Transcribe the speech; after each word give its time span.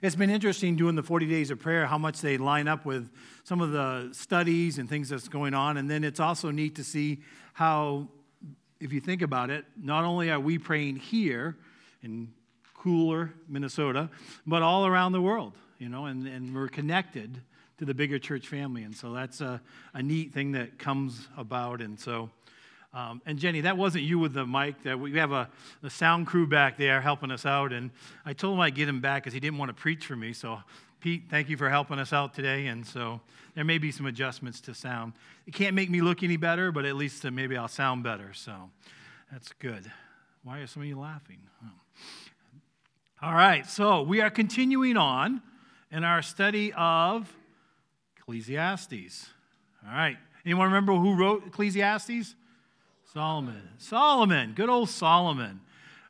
It's 0.00 0.14
been 0.14 0.30
interesting 0.30 0.76
doing 0.76 0.94
the 0.94 1.02
40 1.02 1.26
days 1.26 1.50
of 1.50 1.58
prayer, 1.58 1.84
how 1.84 1.98
much 1.98 2.20
they 2.20 2.38
line 2.38 2.68
up 2.68 2.84
with 2.84 3.10
some 3.42 3.60
of 3.60 3.72
the 3.72 4.10
studies 4.12 4.78
and 4.78 4.88
things 4.88 5.08
that's 5.08 5.26
going 5.26 5.54
on. 5.54 5.76
And 5.76 5.90
then 5.90 6.04
it's 6.04 6.20
also 6.20 6.52
neat 6.52 6.76
to 6.76 6.84
see 6.84 7.18
how, 7.52 8.06
if 8.78 8.92
you 8.92 9.00
think 9.00 9.22
about 9.22 9.50
it, 9.50 9.64
not 9.76 10.04
only 10.04 10.30
are 10.30 10.38
we 10.38 10.56
praying 10.56 10.96
here 10.96 11.56
in 12.02 12.32
cooler 12.74 13.34
Minnesota, 13.48 14.08
but 14.46 14.62
all 14.62 14.86
around 14.86 15.12
the 15.12 15.20
world, 15.20 15.54
you 15.78 15.88
know, 15.88 16.06
and, 16.06 16.28
and 16.28 16.54
we're 16.54 16.68
connected 16.68 17.42
to 17.78 17.84
the 17.84 17.94
bigger 17.94 18.20
church 18.20 18.46
family. 18.46 18.84
And 18.84 18.94
so 18.94 19.12
that's 19.12 19.40
a, 19.40 19.60
a 19.94 20.02
neat 20.02 20.32
thing 20.32 20.52
that 20.52 20.78
comes 20.78 21.26
about. 21.36 21.80
And 21.80 21.98
so 21.98 22.30
um, 22.94 23.20
and 23.26 23.38
Jenny, 23.38 23.60
that 23.62 23.76
wasn't 23.76 24.04
you 24.04 24.18
with 24.18 24.32
the 24.32 24.46
mic. 24.46 24.82
That 24.84 24.98
we 24.98 25.16
have 25.18 25.32
a 25.32 25.48
the 25.82 25.90
sound 25.90 26.26
crew 26.26 26.46
back 26.46 26.78
there 26.78 27.00
helping 27.00 27.30
us 27.30 27.44
out, 27.44 27.72
and 27.72 27.90
I 28.24 28.32
told 28.32 28.54
him 28.54 28.60
I'd 28.60 28.74
get 28.74 28.88
him 28.88 29.00
back 29.00 29.22
because 29.22 29.34
he 29.34 29.40
didn't 29.40 29.58
want 29.58 29.68
to 29.68 29.74
preach 29.74 30.06
for 30.06 30.16
me. 30.16 30.32
So, 30.32 30.58
Pete, 31.00 31.24
thank 31.30 31.48
you 31.48 31.56
for 31.56 31.68
helping 31.68 31.98
us 31.98 32.12
out 32.12 32.34
today. 32.34 32.66
And 32.66 32.86
so 32.86 33.20
there 33.54 33.64
may 33.64 33.78
be 33.78 33.92
some 33.92 34.06
adjustments 34.06 34.60
to 34.62 34.74
sound. 34.74 35.12
It 35.46 35.54
can't 35.54 35.74
make 35.74 35.90
me 35.90 36.00
look 36.00 36.22
any 36.22 36.36
better, 36.36 36.72
but 36.72 36.84
at 36.84 36.96
least 36.96 37.24
uh, 37.24 37.30
maybe 37.30 37.56
I'll 37.56 37.68
sound 37.68 38.02
better. 38.02 38.32
So 38.32 38.54
that's 39.30 39.52
good. 39.58 39.90
Why 40.42 40.60
are 40.60 40.66
some 40.66 40.82
of 40.82 40.88
you 40.88 40.98
laughing? 40.98 41.38
All 43.20 43.34
right, 43.34 43.66
so 43.66 44.02
we 44.02 44.20
are 44.20 44.30
continuing 44.30 44.96
on 44.96 45.42
in 45.90 46.04
our 46.04 46.22
study 46.22 46.72
of 46.72 47.28
Ecclesiastes. 48.16 49.28
All 49.84 49.92
right, 49.92 50.16
anyone 50.44 50.66
remember 50.66 50.94
who 50.94 51.16
wrote 51.16 51.44
Ecclesiastes? 51.48 52.36
Solomon. 53.12 53.62
Solomon, 53.78 54.52
good 54.54 54.68
old 54.68 54.90
Solomon. 54.90 55.60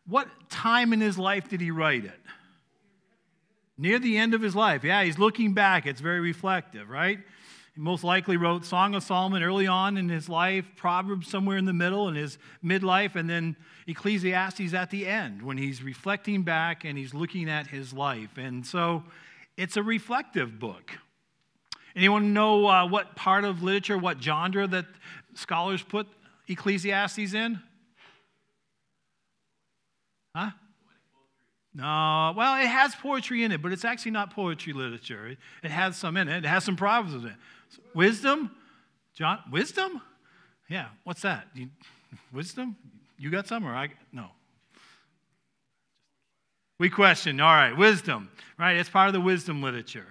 What 0.06 0.28
time 0.48 0.92
in 0.92 1.00
his 1.00 1.16
life 1.16 1.48
did 1.48 1.60
he 1.60 1.70
write 1.70 2.04
it? 2.04 2.20
Near 3.76 4.00
the 4.00 4.18
end 4.18 4.34
of 4.34 4.42
his 4.42 4.56
life. 4.56 4.82
Yeah, 4.82 5.04
he's 5.04 5.18
looking 5.18 5.54
back. 5.54 5.86
It's 5.86 6.00
very 6.00 6.18
reflective, 6.18 6.88
right? 6.90 7.20
He 7.76 7.80
most 7.80 8.02
likely 8.02 8.36
wrote 8.36 8.64
Song 8.64 8.96
of 8.96 9.04
Solomon 9.04 9.44
early 9.44 9.68
on 9.68 9.96
in 9.96 10.08
his 10.08 10.28
life, 10.28 10.64
Proverbs 10.74 11.28
somewhere 11.28 11.56
in 11.56 11.66
the 11.66 11.72
middle 11.72 12.08
in 12.08 12.16
his 12.16 12.36
midlife, 12.64 13.14
and 13.14 13.30
then 13.30 13.54
Ecclesiastes 13.86 14.74
at 14.74 14.90
the 14.90 15.06
end 15.06 15.42
when 15.42 15.56
he's 15.56 15.82
reflecting 15.82 16.42
back 16.42 16.84
and 16.84 16.98
he's 16.98 17.14
looking 17.14 17.48
at 17.48 17.68
his 17.68 17.92
life. 17.92 18.36
And 18.36 18.66
so 18.66 19.04
it's 19.56 19.76
a 19.76 19.82
reflective 19.84 20.58
book. 20.58 20.98
Anyone 21.94 22.32
know 22.32 22.66
uh, 22.66 22.88
what 22.88 23.14
part 23.14 23.44
of 23.44 23.62
literature, 23.62 23.96
what 23.96 24.20
genre 24.20 24.66
that 24.66 24.86
scholars 25.34 25.82
put 25.82 26.08
Ecclesiastes 26.48 27.34
in? 27.34 27.60
Huh? 30.34 30.50
No, 31.74 32.34
well, 32.36 32.60
it 32.60 32.66
has 32.66 32.94
poetry 32.94 33.44
in 33.44 33.52
it, 33.52 33.62
but 33.62 33.72
it's 33.72 33.84
actually 33.84 34.10
not 34.10 34.34
poetry 34.34 34.72
literature. 34.72 35.36
It, 35.62 35.70
has 35.70 35.96
some 35.96 36.16
in 36.16 36.28
it. 36.28 36.44
It 36.44 36.48
has 36.48 36.64
some 36.64 36.76
proverbs 36.76 37.14
in 37.14 37.26
it. 37.28 37.34
Wisdom, 37.94 38.50
John, 39.14 39.38
wisdom? 39.50 40.00
Yeah, 40.68 40.86
what's 41.04 41.22
that? 41.22 41.46
You, 41.54 41.68
wisdom? 42.32 42.76
You 43.18 43.30
got 43.30 43.46
some 43.46 43.64
or 43.64 43.74
I? 43.74 43.90
No. 44.12 44.26
We 46.78 46.88
question. 46.88 47.40
All 47.40 47.54
right, 47.54 47.76
wisdom, 47.76 48.30
right? 48.58 48.76
It's 48.76 48.88
part 48.88 49.08
of 49.08 49.14
the 49.14 49.20
wisdom 49.20 49.62
literature. 49.62 50.06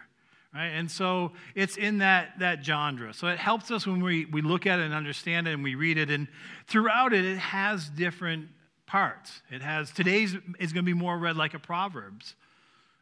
Right? 0.58 0.70
And 0.70 0.90
so 0.90 1.34
it's 1.54 1.78
in 1.78 2.00
that, 2.00 2.40
that 2.40 2.66
genre. 2.66 3.14
So 3.14 3.28
it 3.28 3.38
helps 3.38 3.70
us 3.70 3.86
when 3.86 4.04
we, 4.04 4.26
we 4.26 4.42
look 4.42 4.66
at 4.66 4.80
it 4.80 4.86
and 4.86 4.94
understand 4.94 5.48
it 5.48 5.54
and 5.54 5.64
we 5.64 5.76
read 5.76 6.00
it. 6.00 6.10
And 6.10 6.28
throughout 6.66 7.14
it, 7.14 7.24
it 7.26 7.38
has 7.38 7.90
different 7.90 8.48
parts. 8.88 9.44
It 9.52 9.62
has, 9.62 9.92
today's 9.92 10.34
is 10.58 10.74
going 10.74 10.84
to 10.84 10.92
be 10.92 10.96
more 10.96 11.16
read 11.16 11.38
like 11.38 11.54
a 11.54 11.60
Proverbs, 11.60 12.34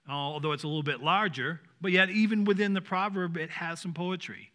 although 0.10 0.52
it's 0.52 0.64
a 0.64 0.68
little 0.68 0.84
bit 0.84 1.02
larger. 1.02 1.62
But 1.80 1.94
yet, 1.94 2.10
even 2.10 2.44
within 2.44 2.74
the 2.74 2.82
proverb, 2.82 3.38
it 3.38 3.52
has 3.52 3.80
some 3.80 3.94
poetry. 3.94 4.52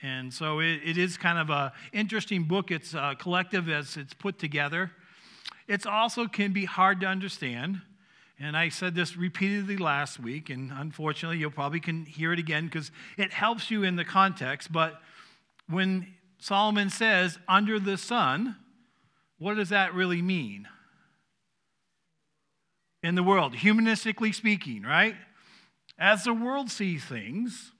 And 0.00 0.32
so 0.32 0.60
it, 0.60 0.80
it 0.82 0.96
is 0.96 1.18
kind 1.18 1.38
of 1.38 1.50
a 1.50 1.74
interesting 1.92 2.44
book. 2.44 2.70
It's 2.70 2.94
uh, 2.94 3.16
collective 3.18 3.68
as 3.68 3.98
it's 3.98 4.14
put 4.14 4.38
together. 4.38 4.92
It 5.68 5.86
also 5.86 6.26
can 6.26 6.54
be 6.54 6.64
hard 6.64 7.00
to 7.00 7.06
understand. 7.06 7.82
And 8.42 8.56
I 8.56 8.70
said 8.70 8.94
this 8.94 9.18
repeatedly 9.18 9.76
last 9.76 10.18
week, 10.18 10.48
and 10.48 10.72
unfortunately, 10.74 11.36
you'll 11.36 11.50
probably 11.50 11.78
can 11.78 12.06
hear 12.06 12.32
it 12.32 12.38
again 12.38 12.64
because 12.64 12.90
it 13.18 13.32
helps 13.32 13.70
you 13.70 13.82
in 13.82 13.96
the 13.96 14.04
context. 14.04 14.72
But 14.72 14.98
when 15.68 16.14
Solomon 16.38 16.88
says 16.88 17.38
under 17.46 17.78
the 17.78 17.98
sun, 17.98 18.56
what 19.38 19.54
does 19.54 19.68
that 19.68 19.94
really 19.94 20.22
mean? 20.22 20.66
In 23.02 23.14
the 23.14 23.22
world, 23.22 23.56
humanistically 23.56 24.34
speaking, 24.34 24.82
right? 24.82 25.16
As 25.98 26.24
the 26.24 26.32
world 26.32 26.70
sees 26.70 27.04
things, 27.04 27.72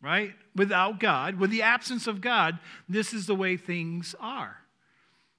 right? 0.00 0.32
Without 0.54 1.00
God, 1.00 1.40
with 1.40 1.50
the 1.50 1.62
absence 1.62 2.06
of 2.06 2.20
God, 2.20 2.60
this 2.88 3.12
is 3.12 3.26
the 3.26 3.34
way 3.34 3.56
things 3.56 4.14
are. 4.20 4.58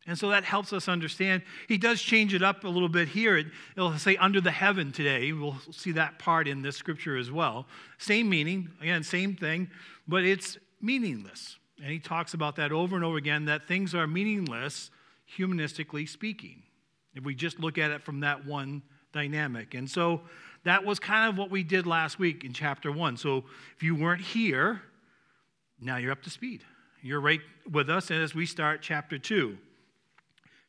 And 0.07 0.17
so 0.17 0.29
that 0.29 0.43
helps 0.43 0.71
us 0.71 0.87
understand. 0.87 1.41
He 1.67 1.77
does 1.77 1.99
change 1.99 2.33
it 2.35 2.43
up 2.43 2.63
a 2.63 2.67
little 2.67 2.89
bit 2.89 3.07
here. 3.07 3.37
It, 3.37 3.47
will 3.75 3.97
say 3.97 4.15
under 4.17 4.39
the 4.39 4.51
heaven 4.51 4.91
today. 4.91 5.31
We'll 5.31 5.57
see 5.71 5.93
that 5.93 6.19
part 6.19 6.47
in 6.47 6.61
this 6.61 6.77
scripture 6.77 7.17
as 7.17 7.31
well. 7.31 7.65
Same 7.97 8.29
meaning, 8.29 8.69
again, 8.81 9.03
same 9.03 9.35
thing, 9.35 9.69
but 10.07 10.23
it's 10.23 10.59
meaningless. 10.79 11.57
And 11.81 11.91
he 11.91 11.99
talks 11.99 12.35
about 12.35 12.55
that 12.57 12.71
over 12.71 12.95
and 12.95 13.03
over 13.03 13.17
again 13.17 13.45
that 13.45 13.67
things 13.67 13.95
are 13.95 14.05
meaningless, 14.05 14.91
humanistically 15.37 16.07
speaking, 16.07 16.61
if 17.15 17.23
we 17.23 17.33
just 17.33 17.59
look 17.59 17.77
at 17.77 17.89
it 17.89 18.03
from 18.03 18.19
that 18.19 18.45
one 18.45 18.83
dynamic. 19.11 19.73
And 19.73 19.89
so 19.89 20.21
that 20.65 20.85
was 20.85 20.99
kind 20.99 21.29
of 21.29 21.37
what 21.37 21.49
we 21.49 21.63
did 21.63 21.87
last 21.87 22.19
week 22.19 22.43
in 22.43 22.53
chapter 22.53 22.91
one. 22.91 23.17
So 23.17 23.45
if 23.75 23.81
you 23.81 23.95
weren't 23.95 24.21
here, 24.21 24.81
now 25.81 25.97
you're 25.97 26.11
up 26.11 26.23
to 26.23 26.29
speed. 26.29 26.63
You're 27.01 27.21
right 27.21 27.41
with 27.69 27.89
us 27.89 28.11
as 28.11 28.35
we 28.35 28.45
start 28.45 28.81
chapter 28.81 29.17
two. 29.17 29.57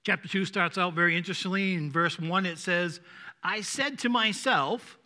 Chapter 0.06 0.28
2 0.28 0.44
starts 0.44 0.78
out 0.78 0.94
very 0.94 1.17
interestingly. 1.17 1.75
In 1.75 1.91
verse 1.91 2.17
1, 2.17 2.47
it 2.47 2.59
says, 2.59 3.00
I 3.43 3.61
said 3.61 3.99
to 3.99 4.09
myself, 4.09 4.99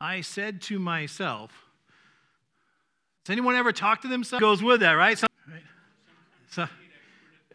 I 0.00 0.22
said 0.22 0.60
to 0.62 0.80
myself. 0.80 1.52
Has 3.24 3.32
anyone 3.32 3.54
ever 3.54 3.70
talked 3.70 4.02
to 4.02 4.08
themselves? 4.08 4.40
Goes 4.40 4.60
with 4.60 4.80
that, 4.80 4.94
right? 4.94 5.16
So, 5.16 5.28
right? 5.48 5.62
so 6.50 6.66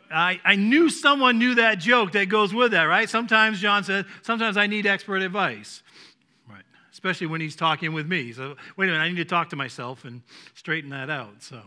I, 0.09 0.40
I 0.46 0.56
knew 0.56 0.90
someone 0.90 1.38
knew 1.38 1.56
that 1.56 1.80
joke 1.80 2.14
that 2.14 2.30
goes 2.30 2.53
with 2.53 2.72
that, 2.72 2.84
right? 2.84 3.09
Sometimes 3.09 3.59
John 3.59 3.84
said, 3.84 4.06
sometimes 4.22 4.56
I 4.56 4.68
need 4.68 4.86
expert 4.86 5.22
advice. 5.22 5.84
Right. 6.50 6.64
Especially 6.94 7.28
when 7.28 7.42
he's 7.42 7.58
talking 7.58 7.92
with 7.92 8.08
me. 8.08 8.32
So 8.32 8.56
wait 8.78 8.88
a 8.88 8.92
minute, 8.94 9.03
I 9.03 9.09
need 9.09 9.18
to 9.18 9.26
talk 9.26 9.50
to 9.50 9.58
myself 9.58 10.06
and 10.06 10.22
straighten 10.53 10.92
that 10.92 11.09
out. 11.09 11.44
So, 11.44 11.59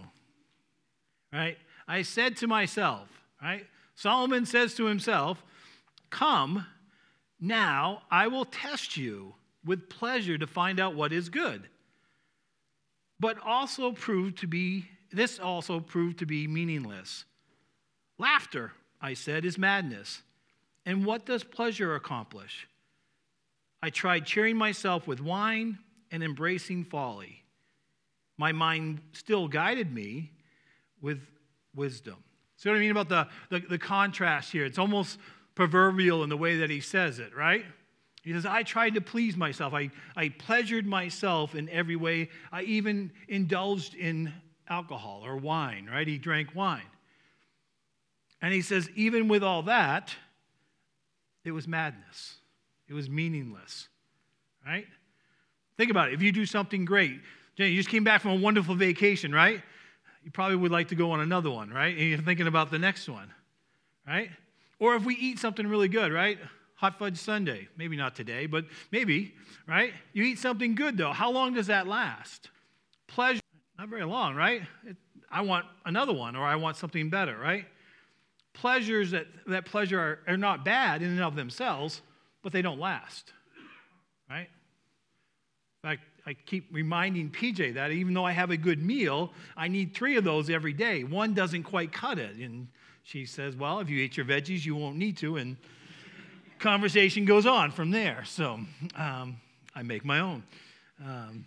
right? 1.34 1.58
I 1.86 2.00
said 2.00 2.38
to 2.38 2.46
myself, 2.46 3.08
right? 3.42 3.66
Solomon 3.98 4.46
says 4.46 4.74
to 4.74 4.84
himself, 4.84 5.42
Come, 6.08 6.64
now 7.40 8.02
I 8.12 8.28
will 8.28 8.44
test 8.44 8.96
you 8.96 9.34
with 9.64 9.88
pleasure 9.88 10.38
to 10.38 10.46
find 10.46 10.78
out 10.78 10.94
what 10.94 11.12
is 11.12 11.28
good. 11.28 11.68
But 13.18 13.44
also 13.44 13.90
proved 13.90 14.38
to 14.38 14.46
be, 14.46 14.88
this 15.10 15.40
also 15.40 15.80
proved 15.80 16.20
to 16.20 16.26
be 16.26 16.46
meaningless. 16.46 17.24
Laughter, 18.18 18.70
I 19.00 19.14
said, 19.14 19.44
is 19.44 19.58
madness. 19.58 20.22
And 20.86 21.04
what 21.04 21.26
does 21.26 21.42
pleasure 21.42 21.96
accomplish? 21.96 22.68
I 23.82 23.90
tried 23.90 24.26
cheering 24.26 24.56
myself 24.56 25.08
with 25.08 25.20
wine 25.20 25.76
and 26.12 26.22
embracing 26.22 26.84
folly. 26.84 27.42
My 28.36 28.52
mind 28.52 29.00
still 29.10 29.48
guided 29.48 29.92
me 29.92 30.30
with 31.02 31.20
wisdom. 31.74 32.22
See 32.58 32.68
what 32.68 32.76
I 32.76 32.80
mean 32.80 32.90
about 32.90 33.08
the, 33.08 33.28
the, 33.50 33.60
the 33.60 33.78
contrast 33.78 34.50
here? 34.50 34.64
It's 34.64 34.78
almost 34.78 35.18
proverbial 35.54 36.24
in 36.24 36.28
the 36.28 36.36
way 36.36 36.58
that 36.58 36.70
he 36.70 36.80
says 36.80 37.20
it, 37.20 37.34
right? 37.34 37.64
He 38.24 38.32
says, 38.32 38.44
I 38.44 38.64
tried 38.64 38.94
to 38.94 39.00
please 39.00 39.36
myself. 39.36 39.72
I, 39.72 39.90
I 40.16 40.30
pleasured 40.30 40.84
myself 40.84 41.54
in 41.54 41.68
every 41.68 41.94
way. 41.94 42.30
I 42.50 42.62
even 42.62 43.12
indulged 43.28 43.94
in 43.94 44.32
alcohol 44.68 45.22
or 45.24 45.36
wine, 45.36 45.88
right? 45.90 46.06
He 46.06 46.18
drank 46.18 46.54
wine. 46.54 46.82
And 48.42 48.52
he 48.52 48.60
says, 48.60 48.90
even 48.96 49.28
with 49.28 49.44
all 49.44 49.62
that, 49.62 50.14
it 51.44 51.52
was 51.52 51.68
madness. 51.68 52.38
It 52.88 52.94
was 52.94 53.08
meaningless, 53.08 53.88
right? 54.66 54.86
Think 55.76 55.92
about 55.92 56.08
it. 56.08 56.14
If 56.14 56.22
you 56.22 56.32
do 56.32 56.44
something 56.44 56.84
great, 56.84 57.20
you 57.56 57.76
just 57.76 57.88
came 57.88 58.04
back 58.04 58.20
from 58.20 58.32
a 58.32 58.36
wonderful 58.36 58.74
vacation, 58.74 59.32
right? 59.32 59.62
You 60.28 60.32
probably 60.32 60.56
would 60.56 60.70
like 60.70 60.88
to 60.88 60.94
go 60.94 61.12
on 61.12 61.20
another 61.20 61.50
one, 61.50 61.70
right? 61.70 61.96
And 61.96 62.06
you're 62.06 62.18
thinking 62.18 62.46
about 62.46 62.70
the 62.70 62.78
next 62.78 63.08
one, 63.08 63.32
right? 64.06 64.28
Or 64.78 64.94
if 64.94 65.02
we 65.02 65.14
eat 65.14 65.38
something 65.38 65.66
really 65.66 65.88
good, 65.88 66.12
right? 66.12 66.38
Hot 66.74 66.98
fudge 66.98 67.16
sundae. 67.16 67.66
Maybe 67.78 67.96
not 67.96 68.14
today, 68.14 68.44
but 68.44 68.66
maybe, 68.92 69.32
right? 69.66 69.94
You 70.12 70.24
eat 70.24 70.38
something 70.38 70.74
good 70.74 70.98
though. 70.98 71.14
How 71.14 71.30
long 71.30 71.54
does 71.54 71.68
that 71.68 71.88
last? 71.88 72.50
Pleasure, 73.06 73.40
not 73.78 73.88
very 73.88 74.04
long, 74.04 74.34
right? 74.34 74.60
It, 74.86 74.98
I 75.30 75.40
want 75.40 75.64
another 75.86 76.12
one 76.12 76.36
or 76.36 76.44
I 76.44 76.56
want 76.56 76.76
something 76.76 77.08
better, 77.08 77.38
right? 77.38 77.64
Pleasures 78.52 79.12
that, 79.12 79.28
that 79.46 79.64
pleasure 79.64 79.98
are, 79.98 80.18
are 80.34 80.36
not 80.36 80.62
bad 80.62 81.00
in 81.00 81.08
and 81.08 81.22
of 81.22 81.36
themselves, 81.36 82.02
but 82.42 82.52
they 82.52 82.60
don't 82.60 82.78
last, 82.78 83.32
right? 84.28 84.48
fact, 85.82 86.02
I 86.28 86.34
keep 86.44 86.68
reminding 86.70 87.30
PJ 87.30 87.72
that 87.74 87.90
even 87.90 88.12
though 88.12 88.26
I 88.26 88.32
have 88.32 88.50
a 88.50 88.56
good 88.58 88.82
meal, 88.82 89.32
I 89.56 89.68
need 89.68 89.94
three 89.94 90.18
of 90.18 90.24
those 90.24 90.50
every 90.50 90.74
day. 90.74 91.02
One 91.02 91.32
doesn't 91.32 91.62
quite 91.62 91.90
cut 91.90 92.18
it. 92.18 92.36
And 92.36 92.68
she 93.02 93.24
says, 93.24 93.56
Well, 93.56 93.80
if 93.80 93.88
you 93.88 93.98
eat 94.02 94.18
your 94.18 94.26
veggies, 94.26 94.62
you 94.66 94.76
won't 94.76 94.98
need 94.98 95.16
to. 95.18 95.38
And 95.38 95.56
conversation 96.58 97.24
goes 97.24 97.46
on 97.46 97.70
from 97.70 97.90
there. 97.92 98.24
So 98.26 98.60
um, 98.94 99.40
I 99.74 99.82
make 99.82 100.04
my 100.04 100.20
own. 100.20 100.42
Um, 101.02 101.46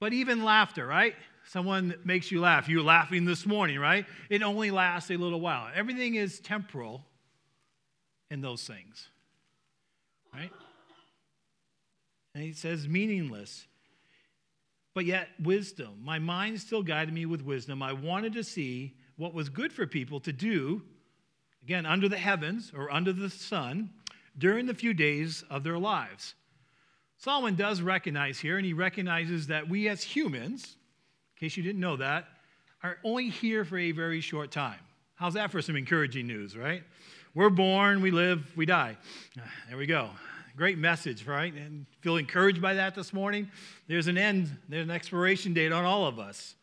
but 0.00 0.14
even 0.14 0.42
laughter, 0.42 0.86
right? 0.86 1.14
Someone 1.44 1.96
makes 2.04 2.30
you 2.30 2.40
laugh. 2.40 2.66
You're 2.66 2.82
laughing 2.82 3.26
this 3.26 3.44
morning, 3.44 3.78
right? 3.78 4.06
It 4.30 4.42
only 4.42 4.70
lasts 4.70 5.10
a 5.10 5.18
little 5.18 5.40
while. 5.40 5.70
Everything 5.74 6.14
is 6.14 6.40
temporal 6.40 7.04
in 8.30 8.40
those 8.40 8.62
things, 8.62 9.08
right? 10.32 10.50
And 12.38 12.46
he 12.46 12.52
says, 12.52 12.86
meaningless. 12.86 13.66
But 14.94 15.06
yet, 15.06 15.26
wisdom. 15.42 16.00
My 16.04 16.20
mind 16.20 16.60
still 16.60 16.84
guided 16.84 17.12
me 17.12 17.26
with 17.26 17.42
wisdom. 17.42 17.82
I 17.82 17.92
wanted 17.92 18.32
to 18.34 18.44
see 18.44 18.94
what 19.16 19.34
was 19.34 19.48
good 19.48 19.72
for 19.72 19.88
people 19.88 20.20
to 20.20 20.32
do, 20.32 20.82
again, 21.64 21.84
under 21.84 22.08
the 22.08 22.16
heavens 22.16 22.70
or 22.72 22.92
under 22.92 23.12
the 23.12 23.28
sun, 23.28 23.90
during 24.38 24.66
the 24.66 24.74
few 24.74 24.94
days 24.94 25.42
of 25.50 25.64
their 25.64 25.78
lives. 25.78 26.34
Solomon 27.16 27.56
does 27.56 27.82
recognize 27.82 28.38
here, 28.38 28.56
and 28.56 28.64
he 28.64 28.72
recognizes 28.72 29.48
that 29.48 29.68
we 29.68 29.88
as 29.88 30.04
humans, 30.04 30.76
in 31.34 31.40
case 31.40 31.56
you 31.56 31.64
didn't 31.64 31.80
know 31.80 31.96
that, 31.96 32.28
are 32.84 32.98
only 33.02 33.30
here 33.30 33.64
for 33.64 33.78
a 33.78 33.90
very 33.90 34.20
short 34.20 34.52
time. 34.52 34.78
How's 35.16 35.34
that 35.34 35.50
for 35.50 35.60
some 35.60 35.74
encouraging 35.74 36.28
news, 36.28 36.56
right? 36.56 36.84
We're 37.34 37.50
born, 37.50 38.00
we 38.00 38.12
live, 38.12 38.46
we 38.54 38.64
die. 38.64 38.96
There 39.68 39.76
we 39.76 39.86
go. 39.86 40.10
Great 40.58 40.76
message, 40.76 41.24
right? 41.24 41.54
And 41.54 41.86
feel 42.00 42.16
encouraged 42.16 42.60
by 42.60 42.74
that 42.74 42.96
this 42.96 43.12
morning. 43.12 43.48
There's 43.86 44.08
an 44.08 44.18
end, 44.18 44.50
there's 44.68 44.86
an 44.86 44.90
expiration 44.90 45.54
date 45.54 45.70
on 45.70 45.84
all 45.84 46.04
of 46.04 46.18
us. 46.18 46.56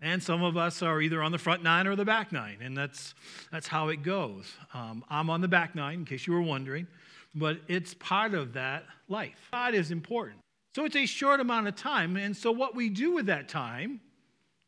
And 0.00 0.22
some 0.22 0.44
of 0.44 0.56
us 0.56 0.82
are 0.82 1.02
either 1.02 1.20
on 1.20 1.32
the 1.32 1.38
front 1.38 1.64
nine 1.64 1.88
or 1.88 1.96
the 1.96 2.04
back 2.04 2.30
nine, 2.30 2.58
and 2.62 2.76
that's, 2.76 3.14
that's 3.50 3.66
how 3.66 3.88
it 3.88 4.04
goes. 4.04 4.46
Um, 4.72 5.04
I'm 5.10 5.30
on 5.30 5.40
the 5.40 5.48
back 5.48 5.74
nine, 5.74 5.94
in 5.98 6.04
case 6.04 6.28
you 6.28 6.32
were 6.32 6.42
wondering, 6.42 6.86
but 7.34 7.58
it's 7.66 7.92
part 7.94 8.34
of 8.34 8.52
that 8.52 8.84
life. 9.08 9.48
God 9.50 9.74
is 9.74 9.90
important. 9.90 10.38
So 10.76 10.84
it's 10.84 10.94
a 10.94 11.04
short 11.04 11.40
amount 11.40 11.66
of 11.66 11.74
time, 11.74 12.16
and 12.16 12.36
so 12.36 12.52
what 12.52 12.76
we 12.76 12.88
do 12.88 13.10
with 13.14 13.26
that 13.26 13.48
time 13.48 14.00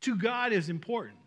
to 0.01 0.17
God 0.17 0.53
is 0.53 0.69
important. 0.69 1.19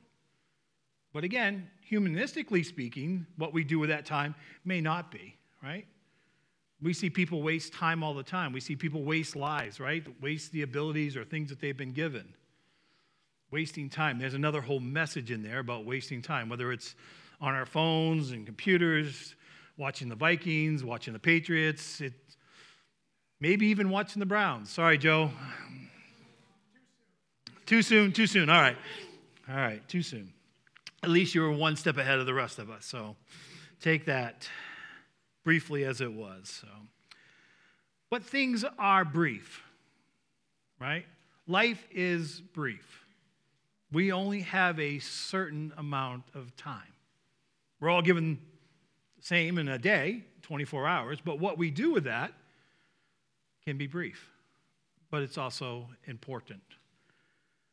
But 1.14 1.24
again, 1.24 1.70
humanistically 1.90 2.66
speaking, 2.66 3.26
what 3.38 3.54
we 3.54 3.64
do 3.64 3.80
with 3.80 3.92
that 3.92 4.06
time 4.06 4.36
may 4.66 4.82
not 4.82 5.10
be, 5.10 5.38
right? 5.64 5.86
We 6.84 6.92
see 6.92 7.10
people 7.10 7.42
waste 7.42 7.74
time 7.74 8.04
all 8.04 8.14
the 8.14 8.24
time. 8.24 8.52
We 8.52 8.60
see 8.60 8.76
people 8.76 9.04
waste 9.04 9.38
lives, 9.38 9.80
right? 9.80 10.06
Waste 10.22 10.52
the 10.52 10.64
abilities 10.64 11.16
or 11.16 11.24
things 11.24 11.50
that 11.50 11.62
they've 11.62 11.78
been 11.78 11.94
given. 11.94 12.34
Wasting 13.52 13.90
time. 13.90 14.20
There's 14.20 14.34
another 14.34 14.60
whole 14.60 14.82
message 14.82 15.32
in 15.32 15.44
there 15.44 15.60
about 15.60 15.86
wasting 15.86 16.22
time, 16.22 16.50
whether 16.50 16.74
it's 16.74 16.96
on 17.40 17.54
our 17.54 17.66
phones 17.66 18.32
and 18.32 18.46
computers, 18.46 19.36
watching 19.78 20.10
the 20.10 20.16
Vikings, 20.16 20.84
watching 20.84 21.14
the 21.14 21.20
Patriots, 21.20 22.02
it, 22.02 22.14
maybe 23.40 23.68
even 23.68 23.90
watching 23.90 24.20
the 24.20 24.26
Browns. 24.26 24.70
Sorry, 24.70 24.98
Joe. 24.98 25.32
Too 27.66 27.82
soon, 27.82 28.12
too 28.12 28.28
soon. 28.28 28.50
All 28.50 28.62
right. 28.62 28.78
All 29.50 29.56
right, 29.56 29.88
too 29.88 30.02
soon. 30.02 30.34
At 31.02 31.10
least 31.10 31.34
you 31.34 31.42
were 31.42 31.52
one 31.52 31.78
step 31.78 31.98
ahead 31.98 32.20
of 32.20 32.26
the 32.26 32.34
rest 32.34 32.60
of 32.60 32.70
us. 32.70 32.86
So 32.86 33.16
take 33.82 34.06
that 34.06 34.50
briefly 35.44 35.84
as 35.84 36.02
it 36.02 36.14
was. 36.14 36.62
So. 36.62 36.68
But 38.10 38.24
things 38.24 38.64
are 38.78 39.04
brief, 39.04 39.64
right? 40.80 41.06
Life 41.48 41.88
is 41.92 42.42
brief. 42.42 43.06
We 43.92 44.12
only 44.12 44.42
have 44.42 44.80
a 44.80 45.00
certain 45.00 45.74
amount 45.78 46.24
of 46.34 46.56
time. 46.56 46.94
We're 47.80 47.90
all 47.90 48.02
given 48.02 48.40
the 49.18 49.26
same 49.26 49.58
in 49.58 49.68
a 49.68 49.78
day, 49.78 50.24
24 50.44 50.88
hours, 50.88 51.20
but 51.24 51.40
what 51.40 51.58
we 51.58 51.70
do 51.70 51.92
with 51.92 52.06
that 52.06 52.34
can 53.66 53.78
be 53.78 53.88
brief, 53.88 54.30
but 55.12 55.22
it's 55.22 55.38
also 55.38 55.88
important. 56.06 56.62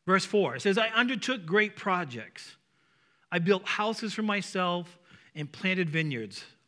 Verse 0.06 0.24
4 0.24 0.56
it 0.56 0.62
says, 0.62 0.78
I 0.78 0.88
undertook 0.88 1.46
great 1.46 1.76
projects. 1.76 2.56
I 3.30 3.38
built 3.38 3.64
houses 3.66 4.12
for 4.12 4.22
myself 4.22 4.98
and 5.34 5.50
planted 5.50 5.88
vineyards. 5.88 6.44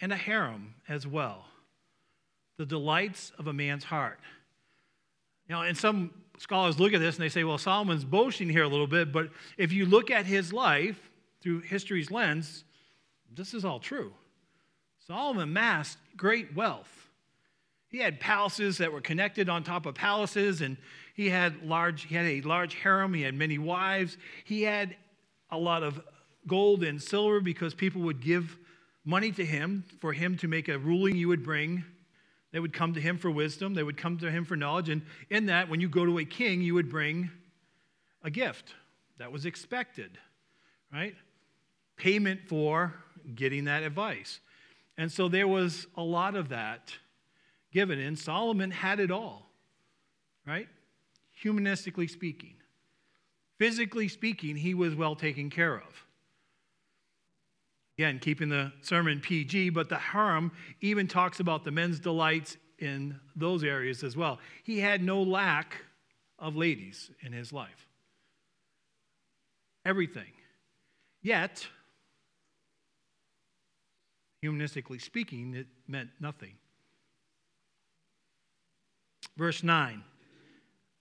and 0.00 0.12
a 0.12 0.16
harem 0.16 0.74
as 0.88 1.06
well. 1.06 1.44
The 2.56 2.66
delights 2.66 3.32
of 3.38 3.46
a 3.46 3.52
man's 3.52 3.84
heart. 3.84 4.18
You 5.48 5.54
know, 5.54 5.62
and 5.62 5.76
some 5.76 6.10
scholars 6.38 6.78
look 6.78 6.92
at 6.92 7.00
this 7.00 7.16
and 7.16 7.24
they 7.24 7.28
say, 7.28 7.44
well, 7.44 7.58
Solomon's 7.58 8.04
boasting 8.04 8.48
here 8.48 8.64
a 8.64 8.68
little 8.68 8.86
bit, 8.86 9.12
but 9.12 9.30
if 9.58 9.72
you 9.72 9.84
look 9.86 10.10
at 10.10 10.26
his 10.26 10.52
life 10.52 11.10
through 11.42 11.60
history's 11.60 12.10
lens, 12.10 12.64
this 13.34 13.54
is 13.54 13.64
all 13.64 13.80
true. 13.80 14.12
Solomon 15.06 15.42
amassed 15.42 15.98
great 16.16 16.54
wealth. 16.54 17.08
He 17.88 17.98
had 17.98 18.20
palaces 18.20 18.78
that 18.78 18.92
were 18.92 19.00
connected 19.00 19.48
on 19.48 19.64
top 19.64 19.84
of 19.84 19.96
palaces, 19.96 20.60
and 20.60 20.76
he 21.14 21.28
had 21.28 21.64
large, 21.64 22.04
he 22.04 22.14
had 22.14 22.26
a 22.26 22.40
large 22.42 22.74
harem, 22.74 23.12
he 23.12 23.22
had 23.22 23.34
many 23.34 23.58
wives, 23.58 24.16
he 24.44 24.62
had 24.62 24.94
a 25.50 25.58
lot 25.58 25.82
of 25.82 26.00
gold 26.46 26.84
and 26.84 27.02
silver 27.02 27.40
because 27.40 27.74
people 27.74 28.02
would 28.02 28.20
give 28.20 28.56
money 29.04 29.32
to 29.32 29.44
him 29.44 29.84
for 30.00 30.12
him 30.12 30.36
to 30.38 30.48
make 30.48 30.68
a 30.68 30.78
ruling 30.78 31.16
you 31.16 31.28
would 31.28 31.42
bring. 31.42 31.84
They 32.52 32.60
would 32.60 32.72
come 32.72 32.94
to 32.94 33.00
him 33.00 33.18
for 33.18 33.30
wisdom, 33.30 33.74
they 33.74 33.82
would 33.82 33.96
come 33.96 34.18
to 34.18 34.30
him 34.30 34.44
for 34.44 34.56
knowledge. 34.56 34.88
And 34.88 35.02
in 35.28 35.46
that, 35.46 35.68
when 35.68 35.80
you 35.80 35.88
go 35.88 36.04
to 36.04 36.18
a 36.18 36.24
king, 36.24 36.62
you 36.62 36.74
would 36.74 36.90
bring 36.90 37.30
a 38.22 38.30
gift 38.30 38.74
that 39.18 39.30
was 39.30 39.46
expected, 39.46 40.18
right? 40.92 41.14
Payment 41.96 42.40
for 42.48 42.94
getting 43.34 43.64
that 43.64 43.82
advice. 43.82 44.40
And 44.98 45.10
so 45.10 45.28
there 45.28 45.48
was 45.48 45.86
a 45.96 46.02
lot 46.02 46.34
of 46.34 46.48
that 46.50 46.92
given. 47.72 47.98
And 48.00 48.18
Solomon 48.18 48.70
had 48.70 49.00
it 49.00 49.10
all, 49.10 49.50
right? 50.46 50.68
Humanistically 51.44 52.10
speaking. 52.10 52.54
Physically 53.58 54.08
speaking, 54.08 54.56
he 54.56 54.74
was 54.74 54.94
well 54.94 55.14
taken 55.14 55.50
care 55.50 55.76
of. 55.76 56.04
Again, 58.00 58.18
keeping 58.18 58.48
the 58.48 58.72
sermon 58.80 59.20
PG, 59.20 59.68
but 59.68 59.90
the 59.90 59.98
harem 59.98 60.52
even 60.80 61.06
talks 61.06 61.38
about 61.38 61.64
the 61.64 61.70
men's 61.70 62.00
delights 62.00 62.56
in 62.78 63.20
those 63.36 63.62
areas 63.62 64.02
as 64.02 64.16
well. 64.16 64.38
He 64.62 64.78
had 64.78 65.02
no 65.02 65.22
lack 65.22 65.76
of 66.38 66.56
ladies 66.56 67.10
in 67.20 67.34
his 67.34 67.52
life. 67.52 67.86
Everything. 69.84 70.32
Yet, 71.20 71.66
humanistically 74.42 75.02
speaking, 75.02 75.52
it 75.52 75.66
meant 75.86 76.08
nothing. 76.18 76.54
Verse 79.36 79.62
9 79.62 80.02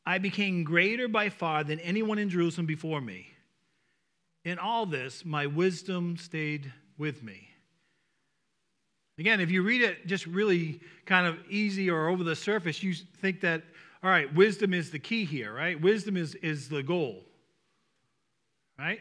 I 0.06 0.18
became 0.18 0.66
greater 0.66 1.08
by 1.08 1.30
far 1.30 1.64
than 1.64 1.80
anyone 1.80 2.20
in 2.20 2.30
Jerusalem 2.30 2.66
before 2.66 3.00
me. 3.00 3.28
In 4.44 4.60
all 4.60 4.86
this, 4.86 5.24
my 5.24 5.48
wisdom 5.48 6.18
stayed 6.18 6.74
with 7.00 7.24
me. 7.24 7.48
Again, 9.18 9.40
if 9.42 9.50
you 9.50 9.64
read 9.64 9.82
it 9.82 10.06
just 10.06 10.28
really 10.28 10.80
kind 11.06 11.26
of 11.26 11.38
easy 11.50 11.90
or 11.90 12.08
over 12.08 12.24
the 12.24 12.36
surface, 12.36 12.84
you 12.84 12.94
think 12.94 13.42
that, 13.42 13.64
all 14.04 14.10
right, 14.10 14.34
wisdom 14.34 14.74
is 14.74 14.92
the 14.92 15.00
key 15.00 15.26
here, 15.26 15.52
right? 15.52 15.80
Wisdom 15.82 16.16
is, 16.16 16.36
is 16.36 16.70
the 16.70 16.84
goal, 16.84 17.24
right? 18.78 19.00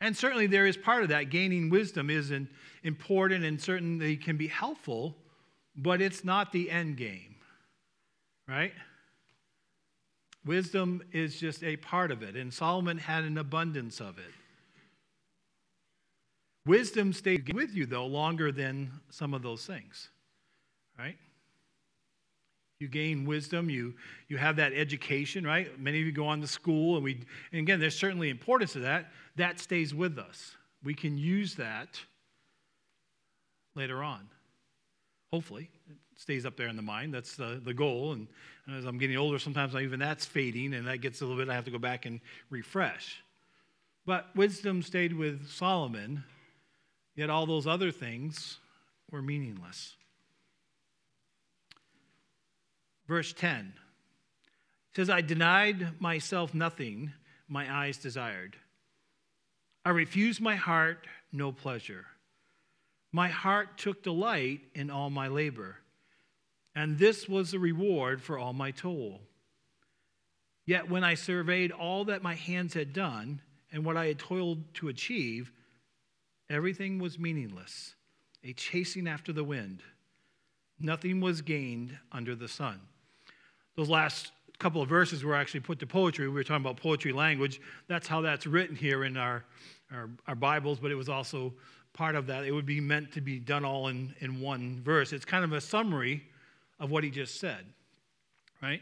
And 0.00 0.16
certainly 0.16 0.46
there 0.46 0.66
is 0.66 0.76
part 0.76 1.02
of 1.02 1.10
that. 1.10 1.30
Gaining 1.30 1.68
wisdom 1.68 2.08
is 2.08 2.30
an, 2.30 2.48
important 2.86 3.44
and 3.44 3.60
certainly 3.60 4.16
can 4.16 4.36
be 4.36 4.46
helpful, 4.46 5.16
but 5.76 6.00
it's 6.00 6.24
not 6.24 6.52
the 6.52 6.70
end 6.70 6.96
game, 6.96 7.34
right? 8.48 8.72
Wisdom 10.44 11.02
is 11.12 11.38
just 11.38 11.64
a 11.64 11.76
part 11.76 12.12
of 12.12 12.22
it, 12.22 12.36
and 12.36 12.54
Solomon 12.54 12.96
had 12.96 13.24
an 13.24 13.38
abundance 13.38 14.00
of 14.00 14.18
it. 14.18 14.32
Wisdom 16.66 17.12
stays 17.12 17.40
with 17.54 17.74
you, 17.74 17.86
though, 17.86 18.06
longer 18.06 18.50
than 18.50 18.90
some 19.10 19.34
of 19.34 19.42
those 19.42 19.64
things, 19.64 20.10
right? 20.98 21.16
You 22.80 22.88
gain 22.88 23.24
wisdom, 23.24 23.70
you, 23.70 23.94
you 24.28 24.36
have 24.36 24.56
that 24.56 24.72
education, 24.74 25.46
right? 25.46 25.78
Many 25.80 26.00
of 26.00 26.06
you 26.06 26.12
go 26.12 26.26
on 26.26 26.40
to 26.40 26.46
school, 26.46 26.96
and 26.96 27.04
we, 27.04 27.24
and 27.52 27.60
again, 27.60 27.78
there's 27.80 27.96
certainly 27.96 28.30
importance 28.30 28.72
to 28.72 28.80
that. 28.80 29.12
That 29.36 29.60
stays 29.60 29.94
with 29.94 30.18
us. 30.18 30.56
We 30.82 30.92
can 30.92 31.16
use 31.16 31.54
that 31.54 32.00
later 33.74 34.02
on. 34.02 34.28
Hopefully, 35.32 35.70
it 35.88 36.20
stays 36.20 36.44
up 36.44 36.56
there 36.56 36.68
in 36.68 36.76
the 36.76 36.82
mind. 36.82 37.14
That's 37.14 37.36
the, 37.36 37.60
the 37.64 37.74
goal. 37.74 38.12
And 38.12 38.26
as 38.76 38.84
I'm 38.84 38.98
getting 38.98 39.16
older, 39.16 39.38
sometimes 39.38 39.74
even 39.76 40.00
that's 40.00 40.24
fading, 40.26 40.74
and 40.74 40.86
that 40.86 40.98
gets 40.98 41.20
a 41.20 41.24
little 41.24 41.38
bit, 41.38 41.48
I 41.48 41.54
have 41.54 41.64
to 41.66 41.70
go 41.70 41.78
back 41.78 42.06
and 42.06 42.20
refresh. 42.50 43.22
But 44.04 44.26
wisdom 44.34 44.82
stayed 44.82 45.12
with 45.12 45.48
Solomon, 45.48 46.24
yet 47.16 47.30
all 47.30 47.46
those 47.46 47.66
other 47.66 47.90
things 47.90 48.58
were 49.10 49.22
meaningless. 49.22 49.96
Verse 53.08 53.32
10 53.32 53.72
says, 54.94 55.10
I 55.10 55.20
denied 55.20 56.00
myself 56.00 56.54
nothing 56.54 57.12
my 57.48 57.72
eyes 57.72 57.98
desired. 57.98 58.56
I 59.84 59.90
refused 59.90 60.40
my 60.40 60.56
heart 60.56 61.06
no 61.32 61.52
pleasure. 61.52 62.06
My 63.12 63.28
heart 63.28 63.78
took 63.78 64.02
delight 64.02 64.60
in 64.74 64.90
all 64.90 65.10
my 65.10 65.28
labor, 65.28 65.76
and 66.74 66.98
this 66.98 67.28
was 67.28 67.50
the 67.50 67.58
reward 67.58 68.20
for 68.20 68.38
all 68.38 68.52
my 68.52 68.72
toil. 68.72 69.20
Yet 70.66 70.90
when 70.90 71.04
I 71.04 71.14
surveyed 71.14 71.70
all 71.70 72.06
that 72.06 72.22
my 72.22 72.34
hands 72.34 72.74
had 72.74 72.92
done 72.92 73.40
and 73.70 73.84
what 73.84 73.96
I 73.96 74.06
had 74.06 74.18
toiled 74.18 74.74
to 74.74 74.88
achieve, 74.88 75.52
everything 76.50 76.98
was 76.98 77.18
meaningless, 77.18 77.94
a 78.44 78.52
chasing 78.52 79.08
after 79.08 79.32
the 79.32 79.44
wind. 79.44 79.82
Nothing 80.78 81.20
was 81.20 81.40
gained 81.42 81.98
under 82.12 82.34
the 82.34 82.48
sun 82.48 82.80
those 83.76 83.88
last 83.88 84.32
couple 84.58 84.80
of 84.80 84.88
verses 84.88 85.22
were 85.22 85.34
actually 85.34 85.60
put 85.60 85.78
to 85.78 85.86
poetry. 85.86 86.28
We 86.28 86.34
were 86.34 86.42
talking 86.42 86.64
about 86.64 86.78
poetry 86.78 87.12
language. 87.12 87.60
That's 87.88 88.08
how 88.08 88.22
that's 88.22 88.46
written 88.46 88.74
here 88.74 89.04
in 89.04 89.16
our, 89.16 89.44
our, 89.92 90.08
our, 90.26 90.34
Bibles, 90.34 90.80
but 90.80 90.90
it 90.90 90.94
was 90.94 91.10
also 91.10 91.52
part 91.92 92.14
of 92.14 92.26
that. 92.28 92.44
It 92.44 92.52
would 92.52 92.66
be 92.66 92.80
meant 92.80 93.12
to 93.12 93.20
be 93.20 93.38
done 93.38 93.64
all 93.64 93.88
in, 93.88 94.14
in 94.20 94.40
one 94.40 94.80
verse. 94.82 95.12
It's 95.12 95.26
kind 95.26 95.44
of 95.44 95.52
a 95.52 95.60
summary 95.60 96.24
of 96.80 96.90
what 96.90 97.04
he 97.04 97.10
just 97.10 97.38
said, 97.38 97.66
right? 98.62 98.80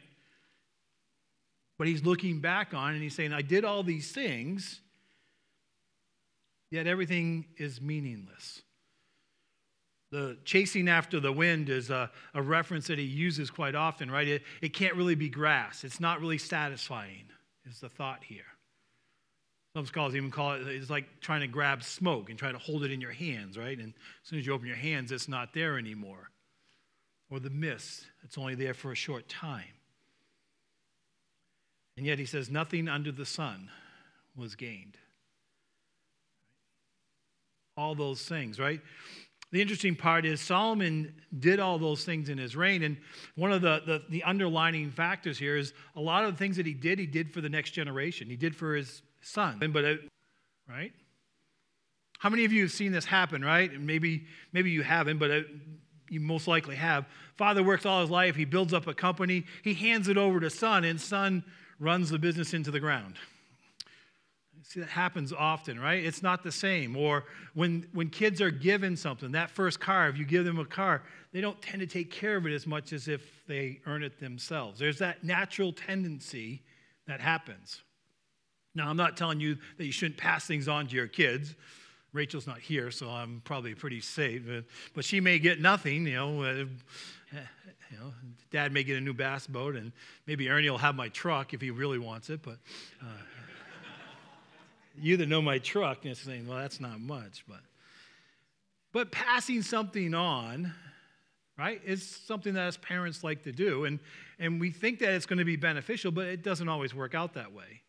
But 1.76 1.88
he's 1.88 2.04
looking 2.04 2.38
back 2.38 2.72
on 2.72 2.94
and 2.94 3.02
he's 3.02 3.14
saying, 3.14 3.32
I 3.32 3.42
did 3.42 3.64
all 3.64 3.82
these 3.82 4.12
things, 4.12 4.80
yet 6.74 6.88
everything 6.88 7.46
is 7.56 7.80
meaningless. 7.80 8.62
The 10.10 10.36
chasing 10.44 10.88
after 10.88 11.20
the 11.20 11.32
wind 11.32 11.68
is 11.68 11.88
a, 11.88 12.10
a 12.34 12.42
reference 12.42 12.88
that 12.88 12.98
he 12.98 13.04
uses 13.04 13.48
quite 13.48 13.76
often, 13.76 14.10
right? 14.10 14.26
It, 14.26 14.42
it 14.60 14.70
can't 14.70 14.96
really 14.96 15.14
be 15.14 15.28
grass. 15.28 15.84
It's 15.84 16.00
not 16.00 16.20
really 16.20 16.38
satisfying, 16.38 17.26
is 17.64 17.78
the 17.78 17.88
thought 17.88 18.24
here. 18.24 18.42
Some 19.76 19.86
scholars 19.86 20.16
even 20.16 20.32
call 20.32 20.54
it, 20.54 20.66
it's 20.66 20.90
like 20.90 21.20
trying 21.20 21.42
to 21.42 21.46
grab 21.46 21.84
smoke 21.84 22.28
and 22.28 22.36
try 22.36 22.50
to 22.50 22.58
hold 22.58 22.82
it 22.82 22.90
in 22.90 23.00
your 23.00 23.12
hands, 23.12 23.56
right? 23.56 23.78
And 23.78 23.92
as 24.22 24.28
soon 24.28 24.40
as 24.40 24.46
you 24.46 24.52
open 24.52 24.66
your 24.66 24.76
hands, 24.76 25.12
it's 25.12 25.28
not 25.28 25.54
there 25.54 25.78
anymore. 25.78 26.30
Or 27.30 27.38
the 27.38 27.50
mist, 27.50 28.06
it's 28.24 28.36
only 28.36 28.56
there 28.56 28.74
for 28.74 28.90
a 28.90 28.96
short 28.96 29.28
time. 29.28 29.62
And 31.96 32.04
yet 32.04 32.18
he 32.18 32.26
says, 32.26 32.50
nothing 32.50 32.88
under 32.88 33.12
the 33.12 33.26
sun 33.26 33.70
was 34.36 34.56
gained. 34.56 34.98
All 37.76 37.94
those 37.94 38.22
things, 38.22 38.58
right? 38.58 38.80
the 39.54 39.62
interesting 39.62 39.94
part 39.94 40.26
is 40.26 40.40
Solomon 40.40 41.14
did 41.38 41.60
all 41.60 41.78
those 41.78 42.04
things 42.04 42.28
in 42.28 42.38
his 42.38 42.56
reign. 42.56 42.82
And 42.82 42.96
one 43.36 43.52
of 43.52 43.62
the, 43.62 43.82
the, 43.86 44.02
the, 44.10 44.24
underlining 44.24 44.90
factors 44.90 45.38
here 45.38 45.56
is 45.56 45.72
a 45.94 46.00
lot 46.00 46.24
of 46.24 46.32
the 46.32 46.36
things 46.36 46.56
that 46.56 46.66
he 46.66 46.74
did, 46.74 46.98
he 46.98 47.06
did 47.06 47.32
for 47.32 47.40
the 47.40 47.48
next 47.48 47.70
generation. 47.70 48.28
He 48.28 48.34
did 48.34 48.56
for 48.56 48.74
his 48.74 49.02
son. 49.22 49.60
But, 49.72 49.84
uh, 49.84 49.94
right? 50.68 50.92
How 52.18 52.30
many 52.30 52.44
of 52.44 52.52
you 52.52 52.62
have 52.62 52.72
seen 52.72 52.90
this 52.90 53.04
happen, 53.04 53.44
right? 53.44 53.70
And 53.70 53.86
maybe, 53.86 54.24
maybe 54.52 54.72
you 54.72 54.82
haven't, 54.82 55.18
but 55.18 55.30
uh, 55.30 55.40
you 56.10 56.18
most 56.18 56.48
likely 56.48 56.74
have. 56.74 57.06
Father 57.36 57.62
works 57.62 57.86
all 57.86 58.00
his 58.00 58.10
life. 58.10 58.34
He 58.34 58.44
builds 58.44 58.74
up 58.74 58.88
a 58.88 58.94
company. 58.94 59.44
He 59.62 59.74
hands 59.74 60.08
it 60.08 60.16
over 60.16 60.40
to 60.40 60.50
son, 60.50 60.82
and 60.82 61.00
son 61.00 61.44
runs 61.78 62.10
the 62.10 62.18
business 62.18 62.54
into 62.54 62.72
the 62.72 62.80
ground. 62.80 63.18
See, 64.66 64.80
that 64.80 64.88
happens 64.88 65.30
often, 65.32 65.78
right? 65.78 66.02
It's 66.02 66.22
not 66.22 66.42
the 66.42 66.50
same. 66.50 66.96
Or 66.96 67.24
when, 67.52 67.86
when 67.92 68.08
kids 68.08 68.40
are 68.40 68.50
given 68.50 68.96
something, 68.96 69.32
that 69.32 69.50
first 69.50 69.78
car, 69.78 70.08
if 70.08 70.16
you 70.16 70.24
give 70.24 70.46
them 70.46 70.58
a 70.58 70.64
car, 70.64 71.02
they 71.32 71.42
don't 71.42 71.60
tend 71.60 71.80
to 71.80 71.86
take 71.86 72.10
care 72.10 72.36
of 72.36 72.46
it 72.46 72.54
as 72.54 72.66
much 72.66 72.94
as 72.94 73.06
if 73.06 73.44
they 73.46 73.80
earn 73.86 74.02
it 74.02 74.18
themselves. 74.18 74.78
There's 74.78 74.98
that 74.98 75.22
natural 75.22 75.72
tendency 75.72 76.62
that 77.06 77.20
happens. 77.20 77.82
Now, 78.74 78.88
I'm 78.88 78.96
not 78.96 79.18
telling 79.18 79.38
you 79.38 79.58
that 79.76 79.84
you 79.84 79.92
shouldn't 79.92 80.16
pass 80.16 80.46
things 80.46 80.66
on 80.66 80.86
to 80.86 80.96
your 80.96 81.08
kids. 81.08 81.54
Rachel's 82.14 82.46
not 82.46 82.58
here, 82.58 82.90
so 82.90 83.10
I'm 83.10 83.42
probably 83.44 83.74
pretty 83.74 84.00
safe. 84.00 84.42
But, 84.46 84.64
but 84.94 85.04
she 85.04 85.20
may 85.20 85.38
get 85.38 85.60
nothing, 85.60 86.06
you 86.06 86.14
know. 86.14 86.42
Uh, 86.42 86.64
you 87.90 87.98
know, 87.98 88.12
Dad 88.50 88.72
may 88.72 88.82
get 88.82 88.96
a 88.96 89.00
new 89.00 89.12
bass 89.12 89.46
boat, 89.46 89.76
and 89.76 89.92
maybe 90.26 90.48
Ernie 90.48 90.70
will 90.70 90.78
have 90.78 90.94
my 90.94 91.08
truck 91.10 91.52
if 91.52 91.60
he 91.60 91.70
really 91.70 91.98
wants 91.98 92.30
it. 92.30 92.40
But 92.42 92.58
uh, 93.02 93.06
you 95.00 95.16
that 95.16 95.28
know 95.28 95.42
my 95.42 95.58
truck 95.58 96.04
and 96.04 96.16
saying, 96.16 96.46
well, 96.46 96.58
that's 96.58 96.80
not 96.80 97.00
much, 97.00 97.44
but 97.48 97.60
but 98.92 99.10
passing 99.10 99.62
something 99.62 100.14
on, 100.14 100.72
right, 101.58 101.80
is 101.84 102.08
something 102.08 102.54
that 102.54 102.68
as 102.68 102.76
parents 102.76 103.24
like 103.24 103.42
to 103.42 103.52
do. 103.52 103.84
And 103.84 103.98
and 104.38 104.60
we 104.60 104.70
think 104.70 104.98
that 105.00 105.12
it's 105.12 105.26
going 105.26 105.38
to 105.38 105.44
be 105.44 105.56
beneficial, 105.56 106.10
but 106.10 106.26
it 106.26 106.42
doesn't 106.42 106.68
always 106.68 106.94
work 106.94 107.14
out 107.14 107.34
that 107.34 107.52
way. 107.52 107.82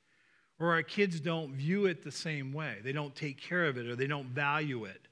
Or 0.59 0.73
our 0.73 0.83
kids 0.83 1.19
don't 1.19 1.53
view 1.53 1.85
it 1.85 2.03
the 2.03 2.11
same 2.11 2.53
way. 2.53 2.77
They 2.83 2.91
don't 2.91 3.15
take 3.15 3.41
care 3.41 3.65
of 3.65 3.77
it 3.77 3.87
or 3.87 3.95
they 3.95 4.07
don't 4.07 4.27
value 4.27 4.85
it. 4.85 5.07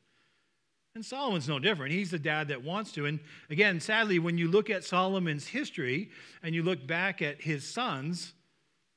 And 0.96 1.04
Solomon's 1.04 1.50
no 1.50 1.58
different. 1.58 1.92
He's 1.92 2.12
the 2.12 2.20
dad 2.20 2.50
that 2.50 2.64
wants 2.64 2.92
to. 2.94 3.08
And 3.08 3.20
again, 3.50 3.80
sadly, 3.80 4.20
when 4.20 4.38
you 4.38 4.48
look 4.48 4.70
at 4.70 4.84
Solomon's 4.84 5.48
history 5.48 6.12
and 6.44 6.54
you 6.54 6.62
look 6.62 6.86
back 6.86 7.22
at 7.22 7.42
his 7.42 7.68
sons, 7.68 8.34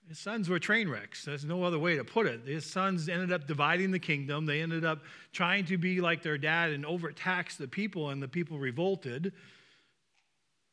his 0.08 0.18
sons 0.18 0.48
were 0.48 0.58
train 0.58 0.88
wrecks. 0.88 1.24
There's 1.24 1.44
no 1.44 1.64
other 1.64 1.78
way 1.78 1.96
to 1.96 2.04
put 2.04 2.26
it. 2.26 2.42
His 2.46 2.64
sons 2.64 3.08
ended 3.08 3.32
up 3.32 3.46
dividing 3.46 3.90
the 3.90 3.98
kingdom. 3.98 4.46
They 4.46 4.60
ended 4.60 4.84
up 4.84 5.00
trying 5.32 5.64
to 5.66 5.78
be 5.78 6.00
like 6.00 6.22
their 6.22 6.38
dad 6.38 6.70
and 6.70 6.86
overtax 6.86 7.56
the 7.56 7.66
people, 7.66 8.10
and 8.10 8.22
the 8.22 8.28
people 8.28 8.58
revolted. 8.58 9.32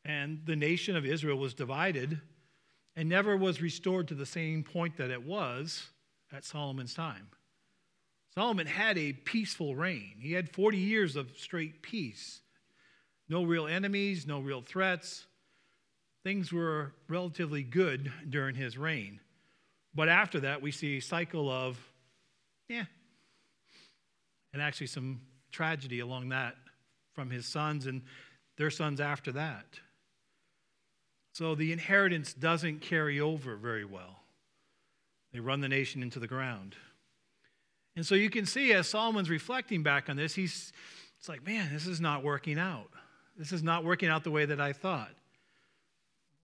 And 0.06 0.42
the 0.46 0.56
nation 0.56 0.96
of 0.96 1.06
Israel 1.06 1.38
was 1.38 1.54
divided 1.54 2.20
and 2.96 3.10
never 3.10 3.36
was 3.36 3.62
restored 3.62 4.08
to 4.10 4.16
the 4.16 4.26
same 4.26 4.64
point 4.64 4.98
that 4.98 5.10
it 5.10 5.24
was 5.24 5.88
at 6.32 6.46
Solomon's 6.46 6.94
time. 6.94 7.28
Solomon 8.36 8.68
had 8.68 8.98
a 8.98 9.14
peaceful 9.14 9.76
reign, 9.76 10.16
he 10.20 10.34
had 10.34 10.54
40 10.54 10.78
years 10.78 11.16
of 11.16 11.32
straight 11.38 11.82
peace. 11.82 12.42
No 13.30 13.44
real 13.44 13.68
enemies, 13.68 14.28
no 14.28 14.40
real 14.40 14.62
threats 14.62 15.26
things 16.24 16.54
were 16.54 16.94
relatively 17.10 17.64
good 17.64 18.12
during 18.30 18.56
his 18.56 18.78
reign. 18.78 19.20
But 19.96 20.10
after 20.10 20.40
that, 20.42 20.62
we 20.62 20.72
see 20.72 20.98
a 20.98 21.02
cycle 21.02 21.50
of, 21.50 21.78
yeah, 22.68 22.86
and 24.54 24.62
actually 24.62 24.88
some 24.88 25.22
tragedy 25.52 26.00
along 26.00 26.30
that 26.30 26.56
from 27.14 27.30
his 27.30 27.46
sons 27.46 27.86
and 27.86 28.02
their 28.58 28.72
sons 28.72 29.00
after 29.00 29.32
that. 29.34 29.66
So 31.34 31.56
the 31.56 31.72
inheritance 31.72 32.34
doesn't 32.34 32.82
carry 32.82 33.20
over 33.20 33.56
very 33.56 33.86
well. 33.86 34.20
They 35.32 35.40
run 35.40 35.62
the 35.62 35.70
nation 35.70 36.04
into 36.04 36.20
the 36.20 36.28
ground. 36.28 36.76
And 37.96 38.06
so 38.06 38.16
you 38.16 38.30
can 38.30 38.46
see 38.46 38.74
as 38.74 38.88
Solomon's 38.88 39.30
reflecting 39.30 39.84
back 39.84 40.10
on 40.10 40.16
this, 40.16 40.34
he's 40.36 40.72
it's 41.20 41.30
like, 41.30 41.46
man, 41.46 41.72
this 41.72 41.88
is 41.88 42.02
not 42.02 42.22
working 42.22 42.60
out. 42.60 42.90
This 43.38 43.52
is 43.52 43.64
not 43.64 43.86
working 43.86 44.10
out 44.10 44.24
the 44.24 44.32
way 44.32 44.46
that 44.46 44.60
I 44.60 44.74
thought. 44.74 45.12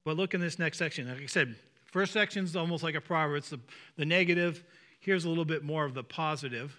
But 0.05 0.15
look 0.15 0.33
in 0.33 0.41
this 0.41 0.57
next 0.57 0.77
section. 0.77 1.07
Like 1.07 1.21
I 1.21 1.25
said, 1.25 1.55
first 1.91 2.13
section 2.13 2.43
is 2.43 2.55
almost 2.55 2.84
like 2.84 2.96
a 2.96 3.01
proverb. 3.01 3.38
It's 3.38 3.50
the, 3.50 3.60
the 3.98 4.05
negative. 4.05 4.63
Here's 5.00 5.25
a 5.25 5.29
little 5.29 5.46
bit 5.46 5.63
more 5.63 5.86
of 5.86 5.93
the 5.93 6.03
positive, 6.03 6.75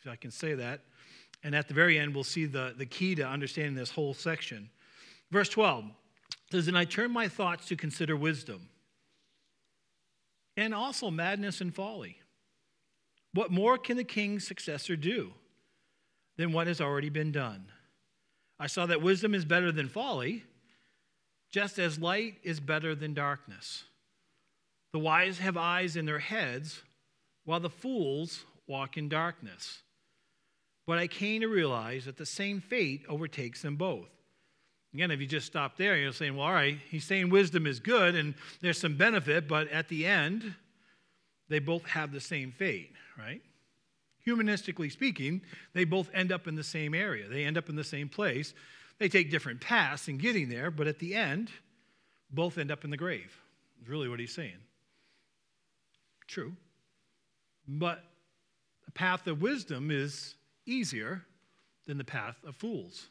if 0.00 0.10
I 0.10 0.16
can 0.16 0.30
say 0.30 0.54
that. 0.54 0.80
And 1.42 1.54
at 1.54 1.68
the 1.68 1.74
very 1.74 1.98
end, 1.98 2.14
we'll 2.14 2.24
see 2.24 2.46
the, 2.46 2.74
the 2.76 2.86
key 2.86 3.14
to 3.16 3.26
understanding 3.26 3.74
this 3.74 3.90
whole 3.90 4.14
section. 4.14 4.70
Verse 5.30 5.48
12 5.48 5.84
says, 6.50 6.68
And 6.68 6.78
I 6.78 6.84
turn 6.84 7.10
my 7.10 7.28
thoughts 7.28 7.66
to 7.66 7.76
consider 7.76 8.16
wisdom 8.16 8.68
and 10.56 10.74
also 10.74 11.10
madness 11.10 11.60
and 11.60 11.74
folly. 11.74 12.18
What 13.32 13.50
more 13.50 13.76
can 13.76 13.96
the 13.96 14.04
king's 14.04 14.46
successor 14.46 14.96
do 14.96 15.32
than 16.36 16.52
what 16.52 16.66
has 16.68 16.80
already 16.80 17.08
been 17.08 17.32
done? 17.32 17.66
I 18.58 18.68
saw 18.68 18.86
that 18.86 19.02
wisdom 19.02 19.34
is 19.34 19.44
better 19.44 19.72
than 19.72 19.88
folly 19.88 20.44
just 21.50 21.78
as 21.78 21.98
light 21.98 22.34
is 22.42 22.58
better 22.58 22.94
than 22.94 23.14
darkness. 23.14 23.84
The 24.94 25.00
wise 25.00 25.40
have 25.40 25.56
eyes 25.56 25.96
in 25.96 26.06
their 26.06 26.20
heads, 26.20 26.80
while 27.44 27.58
the 27.58 27.68
fools 27.68 28.44
walk 28.68 28.96
in 28.96 29.08
darkness. 29.08 29.82
But 30.86 30.98
I 30.98 31.08
came 31.08 31.40
to 31.40 31.48
realize 31.48 32.04
that 32.04 32.16
the 32.16 32.24
same 32.24 32.60
fate 32.60 33.02
overtakes 33.08 33.62
them 33.62 33.74
both. 33.74 34.06
Again, 34.94 35.10
if 35.10 35.20
you 35.20 35.26
just 35.26 35.48
stop 35.48 35.76
there, 35.76 35.96
you're 35.96 36.12
saying, 36.12 36.36
well, 36.36 36.46
all 36.46 36.52
right, 36.52 36.78
he's 36.92 37.04
saying 37.04 37.30
wisdom 37.30 37.66
is 37.66 37.80
good 37.80 38.14
and 38.14 38.34
there's 38.60 38.78
some 38.78 38.96
benefit, 38.96 39.48
but 39.48 39.66
at 39.70 39.88
the 39.88 40.06
end, 40.06 40.54
they 41.48 41.58
both 41.58 41.84
have 41.86 42.12
the 42.12 42.20
same 42.20 42.52
fate, 42.52 42.92
right? 43.18 43.42
Humanistically 44.24 44.92
speaking, 44.92 45.42
they 45.72 45.82
both 45.82 46.08
end 46.14 46.30
up 46.30 46.46
in 46.46 46.54
the 46.54 46.62
same 46.62 46.94
area. 46.94 47.26
They 47.26 47.44
end 47.44 47.58
up 47.58 47.68
in 47.68 47.74
the 47.74 47.82
same 47.82 48.08
place. 48.08 48.54
They 49.00 49.08
take 49.08 49.28
different 49.28 49.60
paths 49.60 50.06
in 50.06 50.18
getting 50.18 50.48
there, 50.48 50.70
but 50.70 50.86
at 50.86 51.00
the 51.00 51.16
end, 51.16 51.50
both 52.30 52.58
end 52.58 52.70
up 52.70 52.84
in 52.84 52.90
the 52.90 52.96
grave. 52.96 53.36
Is 53.82 53.88
really 53.88 54.08
what 54.08 54.20
he's 54.20 54.32
saying. 54.32 54.54
True. 56.26 56.54
But 57.66 58.02
the 58.84 58.92
path 58.92 59.26
of 59.26 59.42
wisdom 59.42 59.90
is 59.90 60.34
easier 60.66 61.22
than 61.86 61.98
the 61.98 62.04
path 62.04 62.36
of 62.46 62.56
fools. 62.56 63.08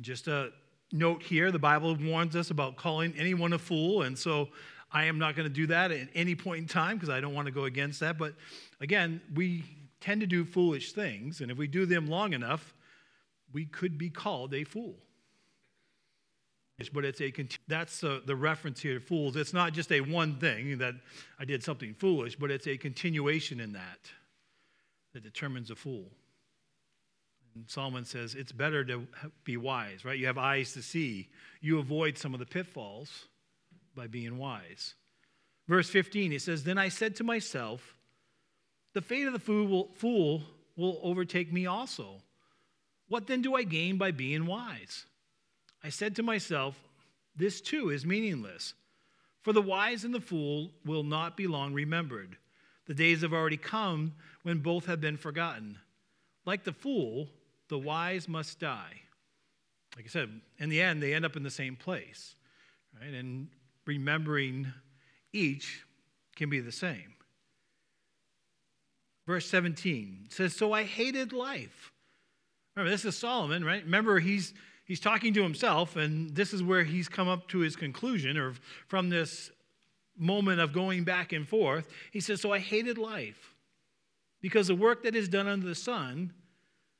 Just 0.00 0.28
a 0.28 0.50
note 0.92 1.22
here 1.22 1.50
the 1.50 1.58
Bible 1.58 1.96
warns 1.96 2.36
us 2.36 2.50
about 2.50 2.76
calling 2.76 3.14
anyone 3.18 3.52
a 3.52 3.58
fool, 3.58 4.02
and 4.02 4.18
so 4.18 4.48
I 4.92 5.04
am 5.04 5.18
not 5.18 5.36
going 5.36 5.48
to 5.48 5.54
do 5.54 5.66
that 5.66 5.90
at 5.90 6.08
any 6.14 6.34
point 6.34 6.60
in 6.60 6.66
time 6.66 6.96
because 6.96 7.10
I 7.10 7.20
don't 7.20 7.34
want 7.34 7.46
to 7.46 7.52
go 7.52 7.64
against 7.64 8.00
that. 8.00 8.18
But 8.18 8.34
again, 8.80 9.20
we 9.34 9.64
tend 10.00 10.20
to 10.20 10.26
do 10.26 10.44
foolish 10.44 10.92
things, 10.92 11.40
and 11.40 11.50
if 11.50 11.58
we 11.58 11.66
do 11.66 11.86
them 11.86 12.06
long 12.06 12.32
enough, 12.32 12.74
we 13.52 13.64
could 13.64 13.98
be 13.98 14.10
called 14.10 14.54
a 14.54 14.64
fool. 14.64 14.96
But 16.92 17.04
it's 17.04 17.20
a 17.20 17.32
that's 17.66 18.04
uh, 18.04 18.20
the 18.24 18.36
reference 18.36 18.80
here 18.80 18.94
to 18.94 19.00
fools. 19.00 19.34
It's 19.34 19.52
not 19.52 19.72
just 19.72 19.90
a 19.90 20.00
one 20.00 20.36
thing 20.36 20.78
that 20.78 20.94
I 21.38 21.44
did 21.44 21.64
something 21.64 21.92
foolish, 21.94 22.36
but 22.36 22.52
it's 22.52 22.68
a 22.68 22.76
continuation 22.76 23.58
in 23.58 23.72
that 23.72 23.98
that 25.12 25.24
determines 25.24 25.70
a 25.70 25.74
fool. 25.74 26.06
And 27.56 27.68
Solomon 27.68 28.04
says 28.04 28.36
it's 28.36 28.52
better 28.52 28.84
to 28.84 29.08
be 29.42 29.56
wise, 29.56 30.04
right? 30.04 30.18
You 30.18 30.26
have 30.26 30.38
eyes 30.38 30.72
to 30.74 30.82
see. 30.82 31.28
You 31.60 31.80
avoid 31.80 32.16
some 32.16 32.32
of 32.32 32.38
the 32.38 32.46
pitfalls 32.46 33.26
by 33.96 34.06
being 34.06 34.38
wise. 34.38 34.94
Verse 35.66 35.90
15, 35.90 36.30
he 36.30 36.38
says, 36.38 36.62
Then 36.62 36.78
I 36.78 36.88
said 36.88 37.16
to 37.16 37.24
myself, 37.24 37.96
The 38.94 39.02
fate 39.02 39.26
of 39.26 39.32
the 39.32 39.38
fool 39.40 39.66
will, 39.66 39.88
fool 39.94 40.42
will 40.76 41.00
overtake 41.02 41.52
me 41.52 41.66
also. 41.66 42.22
What 43.08 43.26
then 43.26 43.42
do 43.42 43.54
I 43.54 43.64
gain 43.64 43.98
by 43.98 44.12
being 44.12 44.46
wise? 44.46 45.06
I 45.82 45.90
said 45.90 46.16
to 46.16 46.22
myself, 46.22 46.76
This 47.36 47.60
too 47.60 47.90
is 47.90 48.04
meaningless. 48.04 48.74
For 49.42 49.52
the 49.52 49.62
wise 49.62 50.04
and 50.04 50.14
the 50.14 50.20
fool 50.20 50.72
will 50.84 51.04
not 51.04 51.36
be 51.36 51.46
long 51.46 51.72
remembered. 51.72 52.36
The 52.86 52.94
days 52.94 53.22
have 53.22 53.32
already 53.32 53.56
come 53.56 54.14
when 54.42 54.58
both 54.58 54.86
have 54.86 55.00
been 55.00 55.16
forgotten. 55.16 55.78
Like 56.44 56.64
the 56.64 56.72
fool, 56.72 57.28
the 57.68 57.78
wise 57.78 58.28
must 58.28 58.58
die. 58.58 59.02
Like 59.96 60.06
I 60.06 60.08
said, 60.08 60.40
in 60.58 60.68
the 60.68 60.80
end, 60.80 61.02
they 61.02 61.14
end 61.14 61.24
up 61.24 61.36
in 61.36 61.42
the 61.42 61.50
same 61.50 61.76
place. 61.76 62.34
Right? 63.00 63.12
And 63.12 63.48
remembering 63.86 64.72
each 65.32 65.84
can 66.36 66.50
be 66.50 66.60
the 66.60 66.72
same. 66.72 67.14
Verse 69.26 69.46
17 69.46 70.28
says, 70.30 70.54
So 70.54 70.72
I 70.72 70.84
hated 70.84 71.32
life. 71.32 71.92
Remember, 72.74 72.90
this 72.90 73.04
is 73.04 73.16
Solomon, 73.16 73.64
right? 73.64 73.84
Remember, 73.84 74.20
he's, 74.20 74.54
he's 74.88 74.98
talking 74.98 75.32
to 75.34 75.42
himself, 75.42 75.94
and 75.94 76.34
this 76.34 76.52
is 76.52 76.62
where 76.62 76.82
he's 76.82 77.08
come 77.08 77.28
up 77.28 77.46
to 77.48 77.58
his 77.58 77.76
conclusion, 77.76 78.36
or 78.36 78.54
from 78.88 79.10
this 79.10 79.52
moment 80.16 80.60
of 80.60 80.72
going 80.72 81.04
back 81.04 81.32
and 81.32 81.46
forth. 81.46 81.86
He 82.10 82.18
says, 82.18 82.40
So 82.40 82.52
I 82.52 82.58
hated 82.58 82.98
life 82.98 83.54
because 84.40 84.66
the 84.66 84.74
work 84.74 85.04
that 85.04 85.14
is 85.14 85.28
done 85.28 85.46
under 85.46 85.66
the 85.66 85.76
sun 85.76 86.32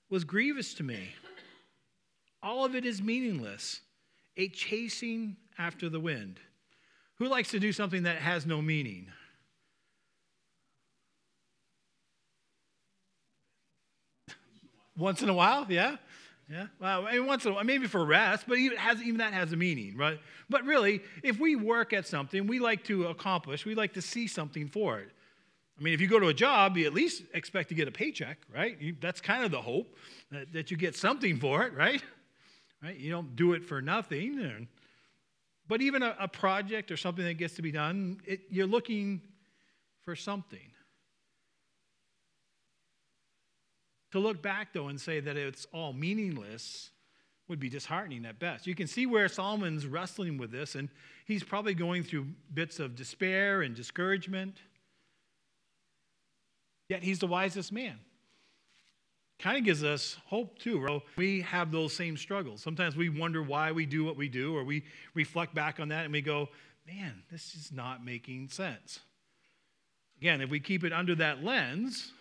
was 0.09 0.23
grievous 0.23 0.75
to 0.75 0.85
me. 0.85 1.11
All 2.43 2.65
of 2.65 2.77
it 2.77 2.85
is 2.85 3.03
meaningless, 3.03 3.81
a 4.37 4.49
chasing 4.49 5.37
after 5.59 5.89
the 5.89 5.99
wind. 5.99 6.39
Who 7.17 7.27
likes 7.27 7.51
to 7.51 7.59
do 7.59 7.73
something 7.73 8.05
that 8.05 8.19
has 8.19 8.47
no 8.47 8.63
meaning? 8.63 9.09
Once 14.97 15.23
in 15.23 15.29
a 15.29 15.35
while, 15.35 15.67
yeah? 15.69 15.97
Yeah, 16.51 16.67
well, 16.81 17.07
I 17.07 17.19
once 17.19 17.45
in 17.45 17.51
a 17.51 17.55
while, 17.55 17.65
maybe 17.65 17.87
for 17.87 18.03
rest, 18.05 18.47
but 18.49 18.57
even, 18.57 18.79
has, 18.79 19.03
even 19.03 19.19
that 19.19 19.35
has 19.35 19.53
a 19.53 19.57
meaning, 19.57 19.99
right? 19.99 20.19
But 20.49 20.65
really, 20.65 21.03
if 21.23 21.39
we 21.39 21.57
work 21.57 21.93
at 21.93 22.07
something, 22.07 22.47
we 22.47 22.59
like 22.59 22.85
to 22.85 23.09
accomplish, 23.09 23.67
we 23.67 23.75
like 23.75 23.93
to 23.95 24.03
see 24.03 24.27
something 24.27 24.69
for 24.69 24.99
it. 24.99 25.11
I 25.79 25.83
mean, 25.83 25.93
if 25.93 26.01
you 26.01 26.09
go 26.09 26.19
to 26.19 26.29
a 26.29 26.35
job, 26.35 26.77
you 26.77 26.87
at 26.87 26.95
least 26.95 27.23
expect 27.35 27.69
to 27.69 27.75
get 27.75 27.87
a 27.87 27.93
paycheck, 27.93 28.39
right? 28.53 28.81
You, 28.81 28.97
that's 28.99 29.21
kind 29.21 29.45
of 29.45 29.51
the 29.51 29.61
hope 29.61 29.95
that, 30.33 30.53
that, 30.55 30.71
you 30.71 30.77
get 30.77 30.97
something 30.97 31.39
for 31.39 31.65
it, 31.65 31.75
right? 31.75 32.03
Right? 32.83 32.97
You 32.97 33.11
don't 33.11 33.37
do 33.37 33.53
it 33.53 33.65
for 33.65 33.83
nothing. 33.83 34.41
And, 34.41 34.69
but 35.69 35.83
even 35.83 36.03
a, 36.03 36.17
a 36.19 36.29
project 36.29 36.91
or 36.91 36.97
something 36.97 37.25
that 37.25 37.35
gets 37.35 37.55
to 37.55 37.63
be 37.63 37.71
done, 37.71 38.21
it, 38.25 38.41
you're 38.51 38.67
looking 38.67 39.21
for 40.03 40.17
something. 40.17 40.73
To 44.13 44.19
look 44.19 44.43
back, 44.43 44.73
though, 44.73 44.89
and 44.89 45.01
say 45.01 45.21
that 45.21 45.37
it's 45.37 45.67
all 45.73 45.93
meaningless 45.93 46.91
would 47.49 47.61
be 47.61 47.69
disheartening 47.69 48.27
at 48.27 48.39
best. 48.39 48.67
You 48.67 48.75
can 48.75 48.87
see 48.87 49.07
where 49.07 49.29
Solomon's 49.29 49.87
wrestling 49.87 50.39
with 50.39 50.51
this, 50.51 50.75
and 50.75 50.89
he's 51.27 51.43
probably 51.43 51.75
going 51.75 52.03
through 52.03 52.27
bits 52.53 52.79
of 52.79 52.95
despair 52.95 53.63
and 53.63 53.75
discouragement. 53.75 54.59
Yet 56.89 57.03
he's 57.03 57.19
the 57.19 57.27
wisest 57.27 57.73
man. 57.73 57.99
Kind 59.39 59.59
of 59.59 59.65
gives 59.65 59.85
us 59.85 60.17
hope 60.27 60.59
too. 60.59 61.01
We 61.17 61.43
have 61.43 61.71
those 61.71 61.95
same 61.95 62.17
struggles. 62.17 62.61
Sometimes 62.61 62.97
we 62.97 63.09
wonder 63.09 63.43
why 63.43 63.73
we 63.73 63.87
do 63.87 64.05
what 64.05 64.17
we 64.17 64.29
do, 64.29 64.57
or 64.57 64.65
we 64.65 64.85
reflect 65.15 65.55
back 65.55 65.81
on 65.81 65.89
that 65.89 66.05
and 66.05 66.13
we 66.13 66.23
go, 66.23 66.49
man, 66.87 67.23
this 67.31 67.55
is 67.55 67.71
not 67.71 68.05
making 68.05 68.49
sense. 68.49 69.01
Again, 70.21 70.41
if 70.41 70.51
we 70.51 70.59
keep 70.59 70.83
it 70.83 70.93
under 70.93 71.15
that 71.15 71.45
lens 71.45 72.13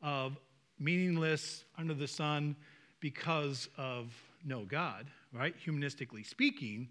of 0.00 0.38
meaningless 0.78 1.64
under 1.78 1.94
the 1.94 2.08
sun 2.08 2.56
because 3.00 3.68
of 3.76 4.12
no 4.44 4.64
God, 4.64 5.06
right? 5.32 5.54
Humanistically 5.64 6.26
speaking, 6.26 6.88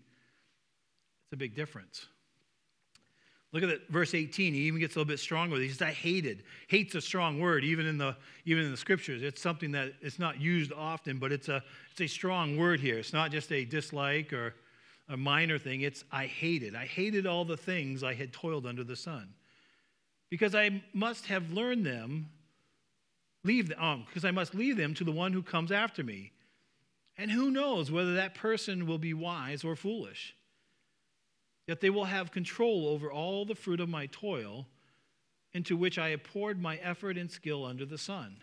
it's 1.26 1.34
a 1.34 1.38
big 1.38 1.56
difference. 1.56 2.08
Look 3.56 3.64
at 3.64 3.70
that, 3.70 3.88
verse 3.90 4.14
18. 4.14 4.54
He 4.54 4.62
even 4.62 4.82
gets 4.82 4.96
a 4.96 5.00
little 5.00 5.08
bit 5.08 5.20
stronger. 5.20 5.56
He 5.56 5.70
says, 5.70 5.82
I 5.82 5.92
hated. 5.92 6.44
Hate's 6.68 6.94
a 6.96 7.00
strong 7.00 7.40
word, 7.40 7.64
even 7.64 7.86
in 7.86 7.98
the 7.98 8.18
even 8.44 8.66
in 8.66 8.72
the 8.72 8.76
scriptures. 8.78 9.24
It's 9.24 9.42
something 9.42 9.72
that 9.72 9.94
it's 10.02 10.20
not 10.20 10.42
used 10.42 10.74
often, 10.74 11.20
but 11.20 11.32
it's 11.32 11.48
a 11.48 11.64
it's 11.92 12.02
a 12.02 12.08
strong 12.08 12.58
word 12.58 12.82
here. 12.82 12.98
It's 12.98 13.14
not 13.14 13.32
just 13.32 13.54
a 13.54 13.64
dislike 13.64 14.34
or 14.34 14.56
a 15.08 15.16
minor 15.16 15.58
thing. 15.58 15.82
It's 15.82 16.04
I 16.12 16.26
hated. 16.26 16.76
I 16.76 16.86
hated 16.86 17.26
all 17.26 17.46
the 17.46 17.56
things 17.56 18.04
I 18.04 18.14
had 18.14 18.34
toiled 18.34 18.66
under 18.66 18.84
the 18.84 18.96
sun. 18.98 19.30
Because 20.30 20.54
I 20.54 20.84
must 20.94 21.28
have 21.28 21.52
learned 21.52 21.86
them, 21.86 22.30
leave 23.46 23.70
them, 23.70 23.80
um, 23.80 24.04
because 24.08 24.26
I 24.26 24.32
must 24.32 24.56
leave 24.56 24.76
them 24.76 24.94
to 24.96 25.04
the 25.04 25.12
one 25.12 25.32
who 25.32 25.44
comes 25.44 25.72
after 25.72 26.04
me. 26.04 26.32
And 27.18 27.32
who 27.32 27.50
knows 27.50 27.92
whether 27.92 28.16
that 28.16 28.36
person 28.36 28.88
will 28.88 28.98
be 28.98 29.14
wise 29.14 29.64
or 29.64 29.76
foolish. 29.76 30.36
Yet 31.68 31.80
they 31.80 31.90
will 31.90 32.06
have 32.06 32.32
control 32.32 32.88
over 32.88 33.12
all 33.12 33.46
the 33.46 33.56
fruit 33.56 33.80
of 33.80 33.88
my 33.88 34.08
toil, 34.08 34.68
into 35.54 35.78
which 35.78 35.98
I 35.98 36.10
have 36.10 36.24
poured 36.24 36.62
my 36.62 36.76
effort 36.78 37.18
and 37.18 37.32
skill 37.32 37.64
under 37.64 37.86
the 37.86 37.98
sun. 37.98 38.38